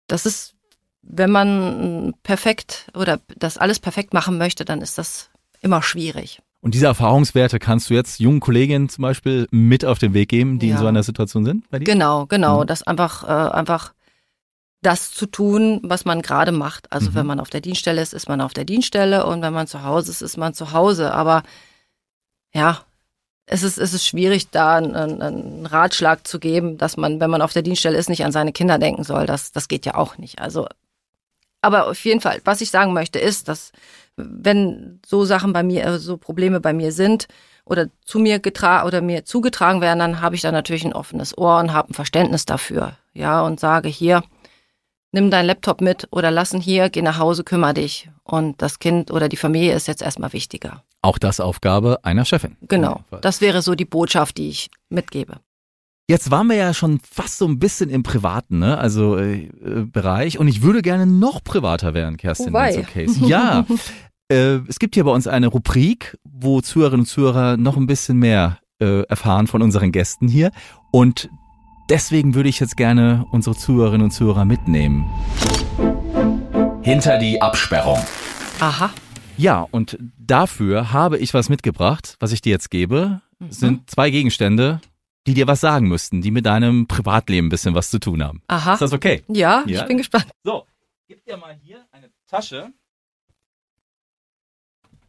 das 0.08 0.26
ist, 0.26 0.54
wenn 1.02 1.30
man 1.30 2.14
perfekt 2.22 2.90
oder 2.94 3.20
das 3.36 3.58
alles 3.58 3.78
perfekt 3.78 4.14
machen 4.14 4.38
möchte, 4.38 4.64
dann 4.64 4.80
ist 4.82 4.98
das 4.98 5.30
immer 5.60 5.82
schwierig. 5.82 6.40
Und 6.64 6.72
diese 6.74 6.86
Erfahrungswerte 6.86 7.58
kannst 7.58 7.90
du 7.90 7.94
jetzt 7.94 8.20
jungen 8.20 8.40
Kolleginnen 8.40 8.88
zum 8.88 9.02
Beispiel 9.02 9.46
mit 9.50 9.84
auf 9.84 9.98
den 9.98 10.14
Weg 10.14 10.30
geben, 10.30 10.58
die 10.58 10.68
in 10.68 10.74
Ja. 10.74 10.78
so 10.80 10.86
einer 10.86 11.02
Situation 11.02 11.44
sind? 11.44 11.66
Genau, 11.70 12.24
genau, 12.26 12.62
Mhm. 12.62 12.66
das 12.66 12.82
einfach, 12.82 13.22
äh, 13.24 13.52
einfach 13.54 13.92
das 14.80 15.12
zu 15.12 15.26
tun, 15.26 15.80
was 15.82 16.04
man 16.06 16.22
gerade 16.22 16.52
macht. 16.52 16.90
Also 16.90 17.10
Mhm. 17.10 17.14
wenn 17.16 17.26
man 17.26 17.40
auf 17.40 17.50
der 17.50 17.60
Dienststelle 17.60 18.00
ist, 18.00 18.14
ist 18.14 18.28
man 18.28 18.40
auf 18.40 18.54
der 18.54 18.64
Dienststelle 18.64 19.26
und 19.26 19.42
wenn 19.42 19.52
man 19.52 19.66
zu 19.66 19.82
Hause 19.82 20.10
ist, 20.10 20.22
ist 20.22 20.36
man 20.38 20.54
zu 20.54 20.72
Hause. 20.72 21.12
Aber 21.12 21.42
ja, 22.54 22.80
es 23.46 23.62
ist, 23.62 23.76
es 23.78 23.92
ist 23.92 24.06
schwierig, 24.06 24.48
da 24.50 24.76
einen, 24.76 24.94
einen- 24.96 25.20
einen 25.22 25.66
Ratschlag 25.66 26.26
zu 26.26 26.38
geben, 26.38 26.78
dass 26.78 26.96
man, 26.96 27.20
wenn 27.20 27.30
man 27.30 27.42
auf 27.42 27.52
der 27.52 27.60
Dienststelle 27.62 27.98
ist, 27.98 28.08
nicht 28.08 28.24
an 28.24 28.32
seine 28.32 28.52
Kinder 28.52 28.78
denken 28.78 29.04
soll. 29.04 29.26
Das, 29.26 29.52
das 29.52 29.68
geht 29.68 29.84
ja 29.84 29.96
auch 29.96 30.16
nicht. 30.16 30.38
Also, 30.40 30.66
aber 31.60 31.88
auf 31.88 32.02
jeden 32.06 32.22
Fall, 32.22 32.40
was 32.44 32.62
ich 32.62 32.70
sagen 32.70 32.94
möchte, 32.94 33.18
ist, 33.18 33.48
dass 33.48 33.70
wenn 34.16 35.00
so 35.04 35.24
Sachen 35.24 35.52
bei 35.52 35.62
mir, 35.62 35.84
äh, 35.84 35.98
so 35.98 36.16
Probleme 36.16 36.60
bei 36.60 36.72
mir 36.72 36.92
sind 36.92 37.26
oder 37.64 37.88
zu 38.04 38.18
mir 38.18 38.38
getragen 38.38 38.86
oder 38.86 39.00
mir 39.00 39.24
zugetragen 39.24 39.80
werden, 39.80 39.98
dann 39.98 40.20
habe 40.20 40.34
ich 40.34 40.42
da 40.42 40.52
natürlich 40.52 40.84
ein 40.84 40.92
offenes 40.92 41.36
Ohr 41.36 41.58
und 41.58 41.72
habe 41.72 41.90
ein 41.90 41.94
Verständnis 41.94 42.46
dafür. 42.46 42.96
Ja, 43.12 43.42
und 43.42 43.60
sage 43.60 43.88
hier, 43.88 44.22
nimm 45.12 45.30
deinen 45.30 45.46
Laptop 45.46 45.80
mit 45.80 46.08
oder 46.10 46.30
lass 46.30 46.52
ihn 46.52 46.60
hier, 46.60 46.90
geh 46.90 47.02
nach 47.02 47.18
Hause, 47.18 47.44
kümmere 47.44 47.74
dich. 47.74 48.10
Und 48.22 48.60
das 48.60 48.78
Kind 48.78 49.10
oder 49.10 49.28
die 49.28 49.36
Familie 49.36 49.74
ist 49.74 49.88
jetzt 49.88 50.02
erstmal 50.02 50.32
wichtiger. 50.32 50.82
Auch 51.02 51.18
das 51.18 51.40
Aufgabe 51.40 51.98
einer 52.02 52.24
Chefin. 52.24 52.56
Genau. 52.62 53.04
Das 53.20 53.40
wäre 53.40 53.62
so 53.62 53.74
die 53.74 53.84
Botschaft, 53.84 54.38
die 54.38 54.48
ich 54.48 54.70
mitgebe. 54.88 55.36
Jetzt 56.06 56.30
waren 56.30 56.48
wir 56.48 56.56
ja 56.56 56.74
schon 56.74 57.00
fast 57.00 57.38
so 57.38 57.46
ein 57.48 57.58
bisschen 57.58 57.88
im 57.88 58.02
privaten, 58.02 58.58
ne? 58.58 58.76
Also 58.76 59.16
äh, 59.16 59.48
Bereich. 59.90 60.38
Und 60.38 60.48
ich 60.48 60.60
würde 60.60 60.82
gerne 60.82 61.06
noch 61.06 61.42
privater 61.42 61.94
werden, 61.94 62.18
Kerstin, 62.18 62.48
Oh 62.50 62.52
wenn 62.52 62.54
wei. 62.54 62.70
es 62.72 62.78
okay 62.78 63.04
ist. 63.04 63.20
Ja. 63.22 63.64
äh, 64.28 64.56
es 64.68 64.78
gibt 64.78 64.96
hier 64.96 65.04
bei 65.04 65.12
uns 65.12 65.26
eine 65.26 65.46
Rubrik, 65.46 66.18
wo 66.24 66.60
Zuhörerinnen 66.60 67.02
und 67.02 67.06
Zuhörer 67.06 67.56
noch 67.56 67.78
ein 67.78 67.86
bisschen 67.86 68.18
mehr 68.18 68.58
äh, 68.80 69.00
erfahren 69.04 69.46
von 69.46 69.62
unseren 69.62 69.92
Gästen 69.92 70.28
hier. 70.28 70.50
Und 70.92 71.30
deswegen 71.88 72.34
würde 72.34 72.50
ich 72.50 72.60
jetzt 72.60 72.76
gerne 72.76 73.24
unsere 73.30 73.56
Zuhörerinnen 73.56 74.04
und 74.04 74.10
Zuhörer 74.10 74.44
mitnehmen. 74.44 75.06
Hinter 76.82 77.16
die 77.16 77.40
Absperrung. 77.40 77.98
Aha. 78.60 78.90
Ja, 79.38 79.66
und 79.70 79.98
dafür 80.18 80.92
habe 80.92 81.16
ich 81.16 81.32
was 81.32 81.48
mitgebracht, 81.48 82.16
was 82.20 82.32
ich 82.32 82.42
dir 82.42 82.50
jetzt 82.50 82.70
gebe. 82.70 83.22
Es 83.48 83.58
sind 83.58 83.90
zwei 83.90 84.10
Gegenstände, 84.10 84.80
die 85.26 85.34
dir 85.34 85.46
was 85.46 85.60
sagen 85.60 85.88
müssten, 85.88 86.20
die 86.22 86.30
mit 86.30 86.46
deinem 86.46 86.86
Privatleben 86.86 87.46
ein 87.46 87.50
bisschen 87.50 87.74
was 87.74 87.90
zu 87.90 87.98
tun 87.98 88.22
haben. 88.22 88.42
Aha. 88.48 88.74
Ist 88.74 88.80
das 88.82 88.92
okay? 88.92 89.22
Ja, 89.28 89.64
Ja. 89.66 89.82
ich 89.82 89.86
bin 89.88 89.96
gespannt. 89.98 90.26
So, 90.42 90.66
gib 91.08 91.24
dir 91.24 91.36
mal 91.36 91.54
hier 91.62 91.84
eine 91.92 92.10
Tasche. 92.26 92.72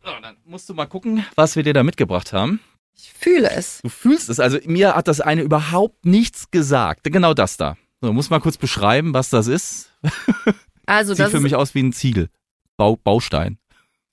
So, 0.04 0.12
dann 0.22 0.38
musst 0.46 0.70
du 0.70 0.74
mal 0.74 0.86
gucken, 0.86 1.26
was 1.36 1.56
wir 1.56 1.64
dir 1.64 1.74
da 1.74 1.84
mitgebracht 1.84 2.32
haben. 2.34 2.60
Ich 2.96 3.12
fühle 3.12 3.50
es. 3.52 3.82
Du 3.82 3.90
fühlst 3.90 4.30
es. 4.30 4.40
Also 4.40 4.60
mir 4.66 4.96
hat 4.96 5.08
das 5.08 5.20
eine 5.20 5.42
überhaupt 5.42 6.06
nichts 6.06 6.50
gesagt. 6.52 7.04
Genau 7.04 7.34
das 7.34 7.58
da. 7.58 7.76
So, 8.02 8.14
muss 8.14 8.30
mal 8.30 8.40
kurz 8.40 8.58
beschreiben, 8.58 9.14
was 9.14 9.30
das 9.30 9.48
ist. 9.48 9.92
Also 10.86 11.14
Sieht 11.14 11.26
das 11.26 11.32
für 11.32 11.40
mich 11.40 11.56
aus 11.56 11.74
wie 11.74 11.82
ein 11.82 11.92
Ziegel. 11.94 12.30
Bau, 12.78 12.96
Baustein. 12.96 13.58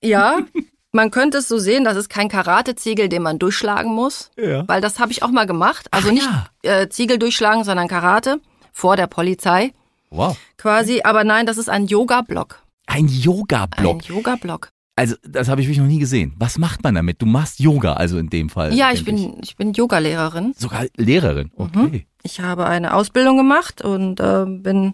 ja, 0.03 0.39
man 0.93 1.11
könnte 1.11 1.39
es 1.39 1.47
so 1.47 1.57
sehen, 1.57 1.83
das 1.83 1.97
ist 1.97 2.09
kein 2.09 2.29
Karateziegel, 2.29 3.09
den 3.09 3.23
man 3.23 3.39
durchschlagen 3.39 3.93
muss, 3.93 4.29
Ja. 4.37 4.67
weil 4.67 4.79
das 4.79 4.99
habe 4.99 5.11
ich 5.11 5.23
auch 5.23 5.31
mal 5.31 5.45
gemacht. 5.47 5.87
Also 5.91 6.09
Ach 6.09 6.13
nicht 6.13 6.29
ja. 6.63 6.81
äh, 6.81 6.87
Ziegel 6.89 7.17
durchschlagen, 7.19 7.63
sondern 7.63 7.87
Karate 7.87 8.39
vor 8.71 8.95
der 8.95 9.07
Polizei 9.07 9.73
Wow. 10.11 10.37
quasi. 10.57 11.01
Aber 11.03 11.23
nein, 11.23 11.45
das 11.47 11.57
ist 11.57 11.69
ein 11.69 11.87
Yoga-Block. 11.87 12.59
Ein 12.85 13.07
Yoga-Block. 13.07 13.95
Ein 13.95 13.99
Yoga-Block. 14.15 14.69
Also, 14.95 15.15
das 15.27 15.47
habe 15.49 15.59
ich 15.61 15.65
wirklich 15.67 15.79
noch 15.79 15.87
nie 15.87 15.97
gesehen. 15.97 16.35
Was 16.37 16.59
macht 16.59 16.83
man 16.83 16.93
damit? 16.93 17.19
Du 17.19 17.25
machst 17.25 17.59
Yoga, 17.59 17.93
also 17.93 18.19
in 18.19 18.29
dem 18.29 18.49
Fall. 18.49 18.75
Ja, 18.75 18.91
ich 18.91 19.03
bin, 19.03 19.39
ich 19.41 19.55
bin 19.55 19.73
Yogalehrerin. 19.73 20.53
Sogar 20.55 20.85
Lehrerin. 20.95 21.49
Okay. 21.55 22.05
Ich 22.21 22.41
habe 22.41 22.67
eine 22.67 22.93
Ausbildung 22.93 23.35
gemacht 23.37 23.81
und 23.81 24.19
äh, 24.19 24.45
bin 24.45 24.93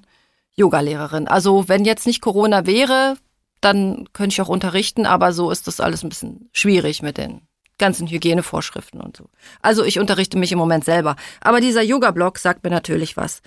Yogalehrerin. 0.56 1.28
Also 1.28 1.68
wenn 1.68 1.84
jetzt 1.84 2.08
nicht 2.08 2.22
Corona 2.22 2.66
wäre, 2.66 3.16
dann 3.62 4.08
könnte 4.14 4.34
ich 4.34 4.42
auch 4.42 4.50
unterrichten, 4.50 5.06
aber 5.06 5.34
so 5.34 5.52
ist 5.52 5.68
das 5.68 5.80
alles 5.80 6.04
ein 6.04 6.10
bisschen 6.10 6.50
schwierig 6.54 7.02
mit 7.02 7.18
den 7.18 7.42
ganzen 7.78 8.08
Hygienevorschriften 8.08 9.02
und 9.02 9.18
so. 9.18 9.30
Also 9.62 9.84
ich 9.84 10.00
unterrichte 10.00 10.38
mich 10.38 10.52
im 10.52 10.60
Moment 10.60 10.86
selber. 10.86 11.16
Aber 11.42 11.62
dieser 11.62 11.82
Yoga-Block 11.82 12.38
sagt 12.38 12.64
mir 12.64 12.70
natürlich 12.70 13.18
was. 13.18 13.42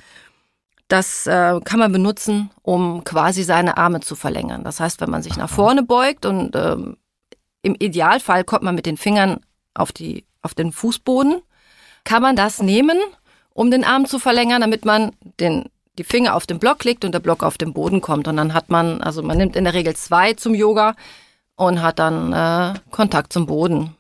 Das 0.89 1.27
äh, 1.27 1.61
kann 1.65 1.79
man 1.79 1.93
benutzen, 1.93 2.51
um 2.63 3.05
quasi 3.05 3.45
seine 3.45 3.77
Arme 3.77 4.01
zu 4.01 4.17
verlängern. 4.17 4.65
Das 4.65 4.81
heißt, 4.81 5.01
wenn 5.01 5.11
man 5.11 5.23
sich 5.23 5.37
nach 5.37 5.49
vorne 5.49 5.83
beugt 5.83 6.27
und 6.27 6.57
ähm, 6.57 6.97
im 7.63 7.77
Idealfall 7.79 8.45
kommt 8.45 8.63
man 8.63 8.75
mit 8.75 8.87
den 8.87 8.97
Fingern 8.97 9.41
auf, 9.75 9.93
die, 9.93 10.27
auf 10.43 10.55
den 10.55 10.73
Fußboden, 10.73 11.41
kann 12.05 12.23
man 12.23 12.37
das 12.37 12.61
nehmen, 12.61 12.99
um 13.55 13.71
den 13.71 13.85
Arm 13.85 14.07
zu 14.07 14.19
verlängern, 14.19 14.61
damit 14.61 14.85
man 14.85 15.13
den, 15.41 15.67
die 15.99 16.05
Finger 16.05 16.35
auf 16.35 16.47
den 16.47 16.59
Block 16.59 16.85
legt 16.85 17.05
und 17.05 17.13
der 17.13 17.21
Block 17.21 17.43
auf 17.43 17.59
den 17.59 17.73
Boden 17.73 18.01
kommt. 18.01 18.27
Und 18.29 18.37
dann 18.37 18.55
hat 18.55 18.71
man, 18.71 19.01
also 19.03 19.23
man 19.23 19.37
nimmt 19.37 19.57
in 19.57 19.65
der 19.65 19.75
Regel 19.75 19.95
zwei 19.95 20.33
zum 20.35 20.55
Yoga 20.55 20.95
und 21.57 21.83
hat 21.83 21.99
dann 21.99 22.33
äh, 22.33 22.79
Kontakt 22.91 23.33
zum 23.33 23.47
Boden. 23.47 23.95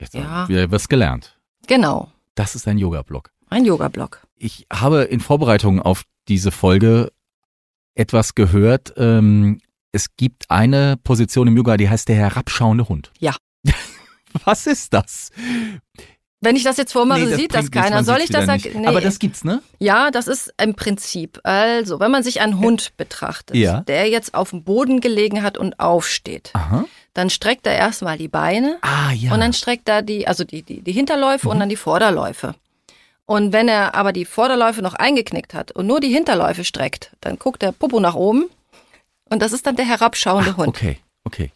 Jetzt 0.00 0.14
Ja. 0.14 0.24
haben 0.24 0.48
wir 0.48 0.70
was 0.70 0.88
gelernt. 0.88 1.38
Genau, 1.66 2.10
Das 2.34 2.54
ist 2.54 2.66
ein 2.66 2.78
Yoga-Block. 2.78 3.30
ein 3.50 3.64
Yoga-Block. 3.64 4.26
Ich 4.36 4.66
habe 4.72 5.02
in 5.02 5.20
Vorbereitung 5.20 5.80
auf 5.80 6.04
diese 6.28 6.50
Folge 6.50 7.12
etwas 7.94 8.34
gehört. 8.34 8.94
Ähm, 8.96 9.60
es 9.92 10.16
gibt 10.16 10.50
eine 10.50 10.96
Position 11.04 11.46
im 11.48 11.56
Yoga, 11.56 11.76
die 11.76 11.88
heißt 11.90 12.08
der 12.08 12.16
herabschauende 12.16 12.88
Hund. 12.88 13.12
Ja. 13.18 13.36
Was 14.44 14.66
ist 14.66 14.94
das? 14.94 15.30
Wenn 16.44 16.56
ich 16.56 16.64
das 16.64 16.76
jetzt 16.76 16.92
vormache, 16.92 17.20
Nee, 17.20 17.30
das 17.30 17.38
sieht 17.38 17.54
das 17.54 17.70
keiner. 17.70 18.02
Soll 18.02 18.18
ich 18.18 18.28
das 18.28 18.46
sagen? 18.46 18.62
nicht. 18.80 18.88
Aber 18.88 19.00
das 19.00 19.20
gibt's, 19.20 19.44
ne? 19.44 19.62
Ja, 19.78 20.10
das 20.10 20.26
ist 20.26 20.52
im 20.60 20.74
Prinzip. 20.74 21.38
Also, 21.44 22.00
wenn 22.00 22.10
man 22.10 22.24
sich 22.24 22.40
einen 22.40 22.58
Hund 22.58 22.96
betrachtet, 22.96 23.56
Ja. 23.56 23.82
der 23.82 24.08
jetzt 24.08 24.34
auf 24.34 24.50
dem 24.50 24.64
Boden 24.64 25.00
gelegen 25.00 25.44
hat 25.44 25.56
und 25.56 25.78
aufsteht, 25.78 26.50
Aha. 26.54 26.84
dann 27.14 27.30
streckt 27.30 27.64
er 27.68 27.76
erstmal 27.76 28.18
die 28.18 28.26
Beine 28.26 28.78
Ah, 28.82 29.12
ja. 29.12 29.28
Mhm. 29.28 29.32
und 29.34 29.40
dann 29.40 29.52
streckt 29.52 29.88
er 29.88 30.02
die, 30.02 30.26
also 30.26 30.42
die, 30.42 30.62
die, 30.62 30.82
die 30.82 30.92
Hinterläufe 30.92 31.48
und 31.48 31.60
dann 31.60 31.68
die 31.68 31.76
Vorderläufe. 31.76 32.56
Und 33.24 33.52
wenn 33.52 33.68
er 33.68 33.94
aber 33.94 34.12
die 34.12 34.24
Vorderläufe 34.24 34.82
noch 34.82 34.94
eingeknickt 34.94 35.54
hat 35.54 35.70
und 35.70 35.86
nur 35.86 36.00
die 36.00 36.12
Hinterläufe 36.12 36.64
streckt, 36.64 37.12
dann 37.20 37.38
guckt 37.38 37.62
der 37.62 37.70
Popo 37.70 38.00
nach 38.00 38.16
oben 38.16 38.46
und 39.30 39.40
das 39.40 39.52
ist 39.52 39.64
dann 39.64 39.76
der 39.76 39.86
herabschauende 39.86 40.56
Hund. 40.56 40.66
Okay, 40.68 40.98
okay. 41.22 41.52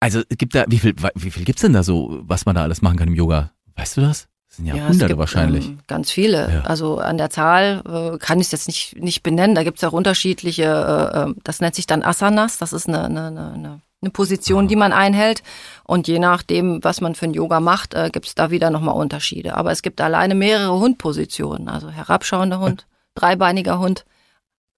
Also 0.00 0.22
gibt 0.30 0.54
da, 0.54 0.64
wie 0.68 0.78
viel, 0.78 0.94
wie 1.14 1.30
viel 1.30 1.44
gibt's 1.44 1.60
denn 1.62 1.74
da 1.74 1.82
so, 1.82 2.18
was 2.22 2.46
man 2.46 2.54
da 2.54 2.62
alles 2.62 2.80
machen 2.80 2.96
kann 2.96 3.08
im 3.08 3.14
Yoga? 3.14 3.50
Weißt 3.76 3.96
du 3.96 4.00
das? 4.02 4.28
Das 4.48 4.56
sind 4.56 4.66
ja, 4.66 4.74
es 4.76 4.88
Hunderte 4.88 5.08
gibt, 5.08 5.18
wahrscheinlich. 5.18 5.66
Ähm, 5.66 5.78
ganz 5.86 6.10
viele. 6.10 6.52
Ja. 6.52 6.60
Also 6.62 6.98
an 6.98 7.18
der 7.18 7.30
Zahl 7.30 7.82
äh, 7.86 8.18
kann 8.18 8.40
ich 8.40 8.46
es 8.46 8.52
jetzt 8.52 8.66
nicht, 8.68 8.96
nicht 8.96 9.22
benennen. 9.22 9.54
Da 9.54 9.64
gibt 9.64 9.78
es 9.78 9.84
auch 9.84 9.92
unterschiedliche, 9.92 10.64
äh, 10.64 11.30
äh, 11.30 11.34
das 11.44 11.60
nennt 11.60 11.74
sich 11.74 11.86
dann 11.86 12.02
Asanas. 12.02 12.58
Das 12.58 12.72
ist 12.72 12.88
eine, 12.88 13.04
eine, 13.04 13.26
eine, 13.26 13.52
eine 13.52 13.80
eine 14.02 14.10
Position, 14.10 14.64
Ah. 14.64 14.68
die 14.68 14.76
man 14.76 14.92
einhält. 14.92 15.42
Und 15.84 16.06
je 16.06 16.18
nachdem, 16.18 16.82
was 16.84 17.00
man 17.00 17.14
für 17.14 17.26
ein 17.26 17.34
Yoga 17.34 17.60
macht, 17.60 17.94
äh, 17.94 18.10
gibt 18.12 18.26
es 18.26 18.34
da 18.34 18.50
wieder 18.50 18.70
nochmal 18.70 18.94
Unterschiede. 18.94 19.56
Aber 19.56 19.72
es 19.72 19.82
gibt 19.82 20.00
alleine 20.00 20.34
mehrere 20.34 20.78
Hundpositionen. 20.78 21.68
Also 21.68 21.90
herabschauender 21.90 22.60
Hund, 22.60 22.86
dreibeiniger 23.14 23.78
Hund, 23.78 24.04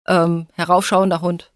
ähm, 0.07 0.47
heraufschauender 0.55 1.21
Hund. 1.21 1.51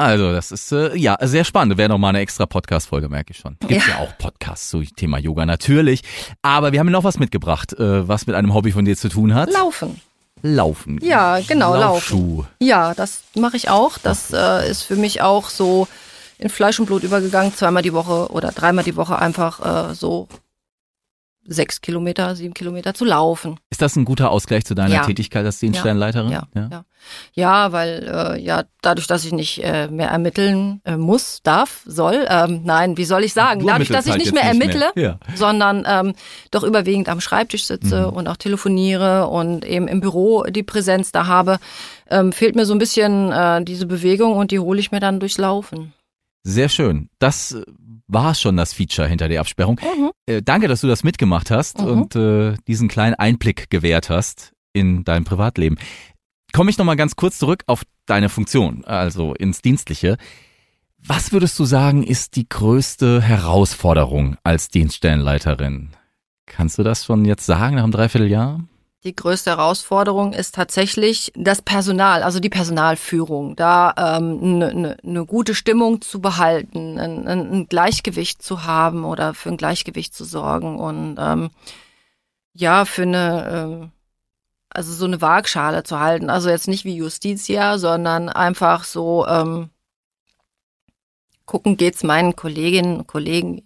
Ja. 0.00 0.06
Also, 0.06 0.32
das 0.32 0.50
ist 0.50 0.72
äh, 0.72 0.96
ja 0.96 1.16
sehr 1.20 1.44
spannend. 1.44 1.76
Wäre 1.76 1.90
noch 1.90 1.98
mal 1.98 2.08
eine 2.08 2.20
extra 2.20 2.46
Podcast-Folge, 2.46 3.08
merke 3.08 3.32
ich 3.32 3.38
schon. 3.38 3.56
Gibt's 3.60 3.86
ja. 3.86 3.98
auch 3.98 4.16
Podcasts 4.18 4.70
zu 4.70 4.82
Thema 4.82 5.18
Yoga, 5.18 5.44
natürlich. 5.44 6.02
Aber 6.42 6.72
wir 6.72 6.80
haben 6.80 6.90
noch 6.90 7.04
was 7.04 7.18
mitgebracht, 7.18 7.74
äh, 7.74 8.08
was 8.08 8.26
mit 8.26 8.34
einem 8.34 8.54
Hobby 8.54 8.72
von 8.72 8.84
dir 8.84 8.96
zu 8.96 9.08
tun 9.08 9.34
hat. 9.34 9.52
Laufen. 9.52 10.00
Laufen. 10.42 10.98
Ja, 11.02 11.38
genau, 11.46 11.76
Laufschuh. 11.76 12.38
laufen. 12.38 12.48
Ja, 12.60 12.94
das 12.94 13.24
mache 13.34 13.58
ich 13.58 13.68
auch. 13.68 13.98
Das 13.98 14.32
äh, 14.32 14.70
ist 14.70 14.82
für 14.84 14.96
mich 14.96 15.20
auch 15.20 15.50
so 15.50 15.86
in 16.38 16.48
Fleisch 16.48 16.80
und 16.80 16.86
Blut 16.86 17.02
übergegangen, 17.02 17.54
zweimal 17.54 17.82
die 17.82 17.92
Woche 17.92 18.32
oder 18.32 18.50
dreimal 18.52 18.84
die 18.84 18.96
Woche 18.96 19.18
einfach 19.18 19.90
äh, 19.90 19.94
so 19.94 20.28
sechs 21.52 21.80
Kilometer, 21.80 22.36
sieben 22.36 22.54
Kilometer 22.54 22.94
zu 22.94 23.04
laufen. 23.04 23.58
Ist 23.70 23.82
das 23.82 23.96
ein 23.96 24.04
guter 24.04 24.30
Ausgleich 24.30 24.64
zu 24.64 24.74
deiner 24.76 24.94
Ja. 24.94 25.04
Tätigkeit 25.04 25.44
als 25.44 25.58
Dienststellenleiterin? 25.58 26.30
Ja, 26.30 26.44
ja. 26.54 26.84
ja 27.34 27.72
weil 27.72 28.08
äh, 28.08 28.40
ja 28.40 28.62
dadurch, 28.82 29.08
dass 29.08 29.24
ich 29.24 29.32
nicht 29.32 29.62
äh, 29.64 29.88
mehr 29.88 30.08
ermitteln 30.10 30.80
äh, 30.84 30.96
muss, 30.96 31.40
darf, 31.42 31.82
soll, 31.86 32.24
ähm, 32.28 32.60
nein, 32.64 32.96
wie 32.96 33.04
soll 33.04 33.24
ich 33.24 33.32
sagen, 33.32 33.60
Du 33.60 33.66
dadurch, 33.66 33.88
dass 33.88 34.06
ich 34.06 34.16
nicht 34.16 34.32
mehr 34.32 34.44
jetzt 34.44 34.52
nicht 34.54 34.62
ermittle, 34.62 34.92
mehr. 34.94 35.18
Ja. 35.28 35.36
sondern 35.36 35.84
ähm, 35.88 36.14
doch 36.52 36.62
überwiegend 36.62 37.08
am 37.08 37.20
Schreibtisch 37.20 37.64
sitze 37.66 38.06
Mhm. 38.06 38.16
und 38.16 38.28
auch 38.28 38.36
telefoniere 38.36 39.26
und 39.26 39.64
eben 39.64 39.88
im 39.88 40.00
Büro 40.00 40.44
die 40.44 40.62
Präsenz 40.62 41.10
da 41.10 41.26
habe, 41.26 41.58
ähm, 42.08 42.32
fehlt 42.32 42.54
mir 42.54 42.64
so 42.64 42.74
ein 42.74 42.78
bisschen 42.78 43.32
äh, 43.32 43.64
diese 43.64 43.86
Bewegung 43.86 44.36
und 44.36 44.52
die 44.52 44.60
hole 44.60 44.78
ich 44.78 44.92
mir 44.92 45.00
dann 45.00 45.18
durchs 45.18 45.36
Laufen. 45.38 45.92
Sehr 46.44 46.68
schön. 46.68 47.10
Das 47.18 47.56
war 48.12 48.34
schon 48.34 48.56
das 48.56 48.72
Feature 48.72 49.08
hinter 49.08 49.28
der 49.28 49.40
Absperrung. 49.40 49.80
Mhm. 49.80 50.10
Äh, 50.26 50.42
danke, 50.42 50.68
dass 50.68 50.80
du 50.80 50.86
das 50.88 51.04
mitgemacht 51.04 51.50
hast 51.50 51.80
Mhm. 51.80 51.86
und 51.86 52.16
äh, 52.16 52.54
diesen 52.66 52.88
kleinen 52.88 53.14
Einblick 53.14 53.70
gewährt 53.70 54.10
hast 54.10 54.52
in 54.72 55.04
dein 55.04 55.24
Privatleben. 55.24 55.76
Komme 56.52 56.70
ich 56.70 56.78
nochmal 56.78 56.96
ganz 56.96 57.16
kurz 57.16 57.38
zurück 57.38 57.62
auf 57.66 57.82
deine 58.06 58.28
Funktion, 58.28 58.84
also 58.84 59.34
ins 59.34 59.62
Dienstliche. 59.62 60.16
Was 60.98 61.32
würdest 61.32 61.58
du 61.58 61.64
sagen, 61.64 62.02
ist 62.02 62.36
die 62.36 62.48
größte 62.48 63.22
Herausforderung 63.22 64.36
als 64.42 64.68
Dienststellenleiterin? 64.68 65.90
Kannst 66.46 66.78
du 66.78 66.82
das 66.82 67.04
schon 67.04 67.24
jetzt 67.24 67.46
sagen 67.46 67.76
nach 67.76 67.84
einem 67.84 67.92
Dreivierteljahr? 67.92 68.60
Die 69.04 69.16
größte 69.16 69.50
Herausforderung 69.50 70.34
ist 70.34 70.54
tatsächlich 70.54 71.32
das 71.34 71.62
Personal, 71.62 72.22
also 72.22 72.38
die 72.38 72.50
Personalführung, 72.50 73.56
da 73.56 73.94
ähm, 73.96 74.38
eine 74.42 74.74
ne, 74.74 74.96
ne 75.02 75.24
gute 75.24 75.54
Stimmung 75.54 76.02
zu 76.02 76.20
behalten, 76.20 76.98
ein, 76.98 77.26
ein 77.26 77.50
ein 77.50 77.66
Gleichgewicht 77.66 78.42
zu 78.42 78.64
haben 78.64 79.06
oder 79.06 79.32
für 79.32 79.48
ein 79.48 79.56
Gleichgewicht 79.56 80.14
zu 80.14 80.24
sorgen 80.24 80.78
und 80.78 81.16
ähm, 81.18 81.50
ja, 82.52 82.84
für 82.84 83.02
eine, 83.02 83.50
ähm, 83.50 83.92
also 84.68 84.92
so 84.92 85.06
eine 85.06 85.22
Waagschale 85.22 85.82
zu 85.82 85.98
halten. 85.98 86.28
Also 86.30 86.50
jetzt 86.50 86.68
nicht 86.68 86.84
wie 86.84 86.96
Justitia, 86.96 87.78
sondern 87.78 88.28
einfach 88.28 88.84
so 88.84 89.26
ähm, 89.26 89.70
gucken, 91.46 91.78
geht's 91.78 92.02
meinen 92.02 92.36
Kolleginnen 92.36 92.98
und 92.98 93.06
Kollegen, 93.06 93.62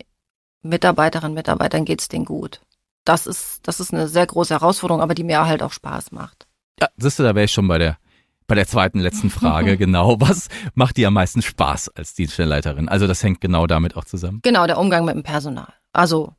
Mitarbeiterinnen, 0.63 1.35
Mitarbeitern, 1.35 1.85
geht's 1.85 2.09
denen 2.09 2.25
gut 2.25 2.61
das 3.05 3.27
ist, 3.27 3.61
das 3.67 3.81
ist 3.81 3.93
eine 3.93 4.09
sehr 4.09 4.27
große 4.27 4.55
Herausforderung, 4.55 5.03
aber 5.03 5.15
die 5.15 5.25
mir 5.25 5.47
halt 5.47 5.63
auch 5.63 5.73
Spaß 5.73 6.13
macht. 6.13 6.47
Ja, 6.81 6.89
siehst 6.97 7.19
du, 7.19 7.23
da 7.23 7.35
wäre 7.35 7.45
ich 7.45 7.53
schon 7.53 7.69
bei 7.69 7.79
der 7.79 7.99
bei 8.47 8.55
der 8.55 8.67
zweiten 8.67 9.01
letzten 9.01 9.31
Frage, 9.31 9.77
genau. 9.79 10.21
Was 10.21 10.49
macht 10.75 10.97
dir 10.97 11.09
am 11.09 11.15
meisten 11.15 11.43
Spaß 11.43 11.91
als 11.97 12.15
Dienststellenleiterin? 12.15 12.89
Also 12.89 13.07
das 13.07 13.23
hängt 13.23 13.41
genau 13.41 13.67
damit 13.67 13.97
auch 13.97 14.05
zusammen. 14.05 14.41
Genau, 14.43 14.67
der 14.67 14.79
Umgang 14.79 15.05
mit 15.05 15.15
dem 15.15 15.23
Personal. 15.23 15.73
Also 15.93 16.35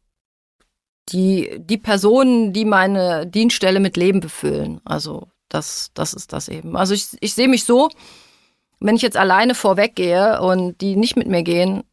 die, 1.10 1.60
die 1.60 1.78
Personen, 1.78 2.54
die 2.54 2.66
meine 2.66 3.28
Dienststelle 3.28 3.80
mit 3.80 3.98
Leben 3.98 4.20
befüllen. 4.20 4.82
Also 4.86 5.30
das, 5.50 5.92
das 5.94 6.14
ist 6.14 6.34
das 6.34 6.48
eben. 6.48 6.76
Also 6.76 6.94
ich, 6.94 7.08
ich 7.20 7.34
sehe 7.34 7.48
mich 7.48 7.64
so, 7.64 7.90
wenn 8.80 8.96
ich 8.96 9.02
jetzt 9.02 9.18
alleine 9.18 9.56
vorweggehe 9.56 10.42
und 10.42 10.82
die 10.82 10.96
nicht 10.96 11.16
mit 11.16 11.28
mir 11.28 11.44
gehen, 11.44 11.84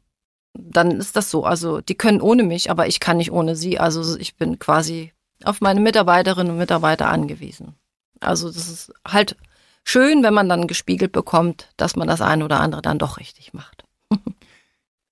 dann 0.55 0.93
ist 0.93 1.17
das 1.17 1.31
so. 1.31 1.45
Also 1.45 1.81
die 1.81 1.95
können 1.95 2.21
ohne 2.21 2.43
mich, 2.43 2.71
aber 2.71 2.87
ich 2.87 3.01
kann 3.01 3.17
nicht 3.17 3.33
ohne 3.33 3.57
sie. 3.57 3.79
Also 3.79 4.19
ich 4.19 4.37
bin 4.37 4.59
quasi 4.59 5.13
auf 5.45 5.61
meine 5.61 5.81
Mitarbeiterinnen 5.81 6.53
und 6.53 6.59
Mitarbeiter 6.59 7.09
angewiesen. 7.09 7.75
Also 8.21 8.49
das 8.49 8.69
ist 8.69 8.93
halt 9.07 9.37
schön, 9.85 10.23
wenn 10.23 10.35
man 10.35 10.49
dann 10.49 10.67
gespiegelt 10.67 11.13
bekommt, 11.13 11.71
dass 11.77 11.97
man 11.97 12.09
das 12.09 12.21
eine 12.21 12.45
oder 12.45 12.61
andere 12.61 12.83
dann 12.83 12.99
doch 12.99 13.19
richtig 13.19 13.53
macht. 13.53 13.85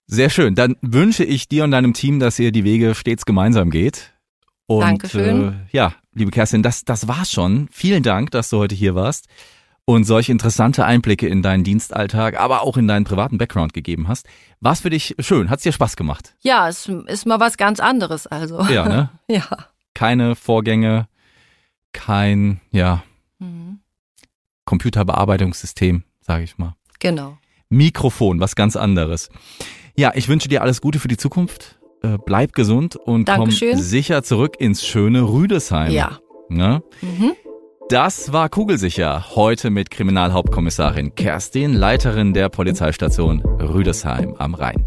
Sehr 0.07 0.31
schön. 0.31 0.55
Dann 0.55 0.77
wünsche 0.81 1.25
ich 1.25 1.49
dir 1.49 1.65
und 1.65 1.71
deinem 1.71 1.95
Team, 1.95 2.19
dass 2.21 2.39
ihr 2.39 2.53
die 2.53 2.65
Wege 2.65 2.95
stets 2.95 3.25
gemeinsam 3.25 3.71
geht. 3.71 4.13
Und 4.67 4.83
Dankeschön. 4.83 5.49
Äh, 5.49 5.77
ja, 5.77 5.95
liebe 6.15 6.31
Kerstin, 6.31 6.63
das, 6.63 6.85
das 6.85 7.09
war's 7.09 7.31
schon. 7.31 7.69
Vielen 7.71 8.03
Dank, 8.03 8.31
dass 8.31 8.51
du 8.51 8.59
heute 8.59 8.75
hier 8.75 8.95
warst. 8.95 9.27
Und 9.93 10.05
solch 10.05 10.29
interessante 10.29 10.85
Einblicke 10.85 11.27
in 11.29 11.43
deinen 11.43 11.65
Dienstalltag, 11.65 12.39
aber 12.39 12.63
auch 12.63 12.77
in 12.77 12.87
deinen 12.89 13.05
privaten 13.05 13.39
Background 13.39 13.73
gegeben 13.73 14.09
hast. 14.09 14.27
War's 14.61 14.81
für 14.81 14.91
dich 14.91 15.15
schön? 15.19 15.51
Hat's 15.51 15.63
dir 15.63 15.73
Spaß 15.73 15.97
gemacht? 15.97 16.35
Ja, 16.41 16.69
es 16.69 16.89
ist 17.07 17.27
mal 17.27 17.41
was 17.41 17.57
ganz 17.57 17.81
anderes, 17.81 18.27
also. 18.27 18.63
Ja, 18.65 18.89
ne? 18.89 19.11
ja. 19.29 19.47
Keine 19.95 20.35
Vorgänge, 20.37 21.09
kein, 21.93 22.61
ja, 22.71 23.03
Mhm. 23.43 23.81
Computerbearbeitungssystem, 24.67 26.05
sage 26.21 26.45
ich 26.45 26.59
mal. 26.59 26.75
Genau. 26.99 27.39
Mikrofon, 27.71 28.39
was 28.41 28.55
ganz 28.55 28.77
anderes. 28.77 29.31
Ja, 29.97 30.13
ich 30.15 30.29
wünsche 30.29 30.49
dir 30.49 30.63
alles 30.63 30.81
Gute 30.81 30.99
für 30.99 31.09
die 31.09 31.17
Zukunft. 31.17 31.79
Äh, 32.03 32.19
bleib 32.25 32.53
gesund 32.53 32.97
und 32.97 33.29
Dankeschön. 33.29 33.73
komm 33.73 33.81
sicher 33.81 34.23
zurück 34.23 34.57
ins 34.59 34.87
schöne 34.87 35.23
Rüdesheim. 35.23 35.93
Ja. 35.93 36.19
Ne? 36.49 36.83
Mhm. 37.01 37.33
Das 37.91 38.33
war 38.33 38.49
Kugelsicher. 38.49 39.35
Heute 39.35 39.69
mit 39.69 39.91
Kriminalhauptkommissarin 39.91 41.17
Kerstin, 41.17 41.75
Leiterin 41.75 42.33
der 42.33 42.49
Polizeistation 42.49 43.41
Rüdesheim 43.41 44.37
am 44.39 44.55
Rhein. 44.55 44.87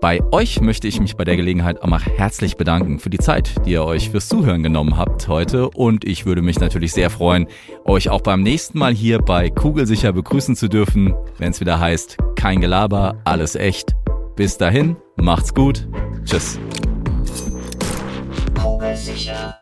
Bei 0.00 0.18
euch 0.32 0.60
möchte 0.60 0.88
ich 0.88 0.98
mich 0.98 1.14
bei 1.14 1.22
der 1.22 1.36
Gelegenheit 1.36 1.80
auch 1.80 1.86
mal 1.86 2.00
herzlich 2.00 2.56
bedanken 2.56 2.98
für 2.98 3.08
die 3.08 3.18
Zeit, 3.18 3.64
die 3.64 3.70
ihr 3.70 3.84
euch 3.84 4.10
fürs 4.10 4.26
Zuhören 4.26 4.64
genommen 4.64 4.96
habt 4.96 5.28
heute. 5.28 5.70
Und 5.70 6.04
ich 6.04 6.26
würde 6.26 6.42
mich 6.42 6.58
natürlich 6.58 6.92
sehr 6.92 7.08
freuen, 7.08 7.46
euch 7.84 8.10
auch 8.10 8.22
beim 8.22 8.42
nächsten 8.42 8.80
Mal 8.80 8.94
hier 8.94 9.20
bei 9.20 9.48
Kugelsicher 9.48 10.12
begrüßen 10.12 10.56
zu 10.56 10.66
dürfen, 10.66 11.14
wenn 11.38 11.52
es 11.52 11.60
wieder 11.60 11.78
heißt, 11.78 12.16
kein 12.34 12.60
Gelaber, 12.60 13.14
alles 13.22 13.54
echt. 13.54 13.94
Bis 14.34 14.58
dahin, 14.58 14.96
macht's 15.14 15.54
gut. 15.54 15.86
Tschüss. 16.24 16.58
Kugelsicher. 18.60 19.61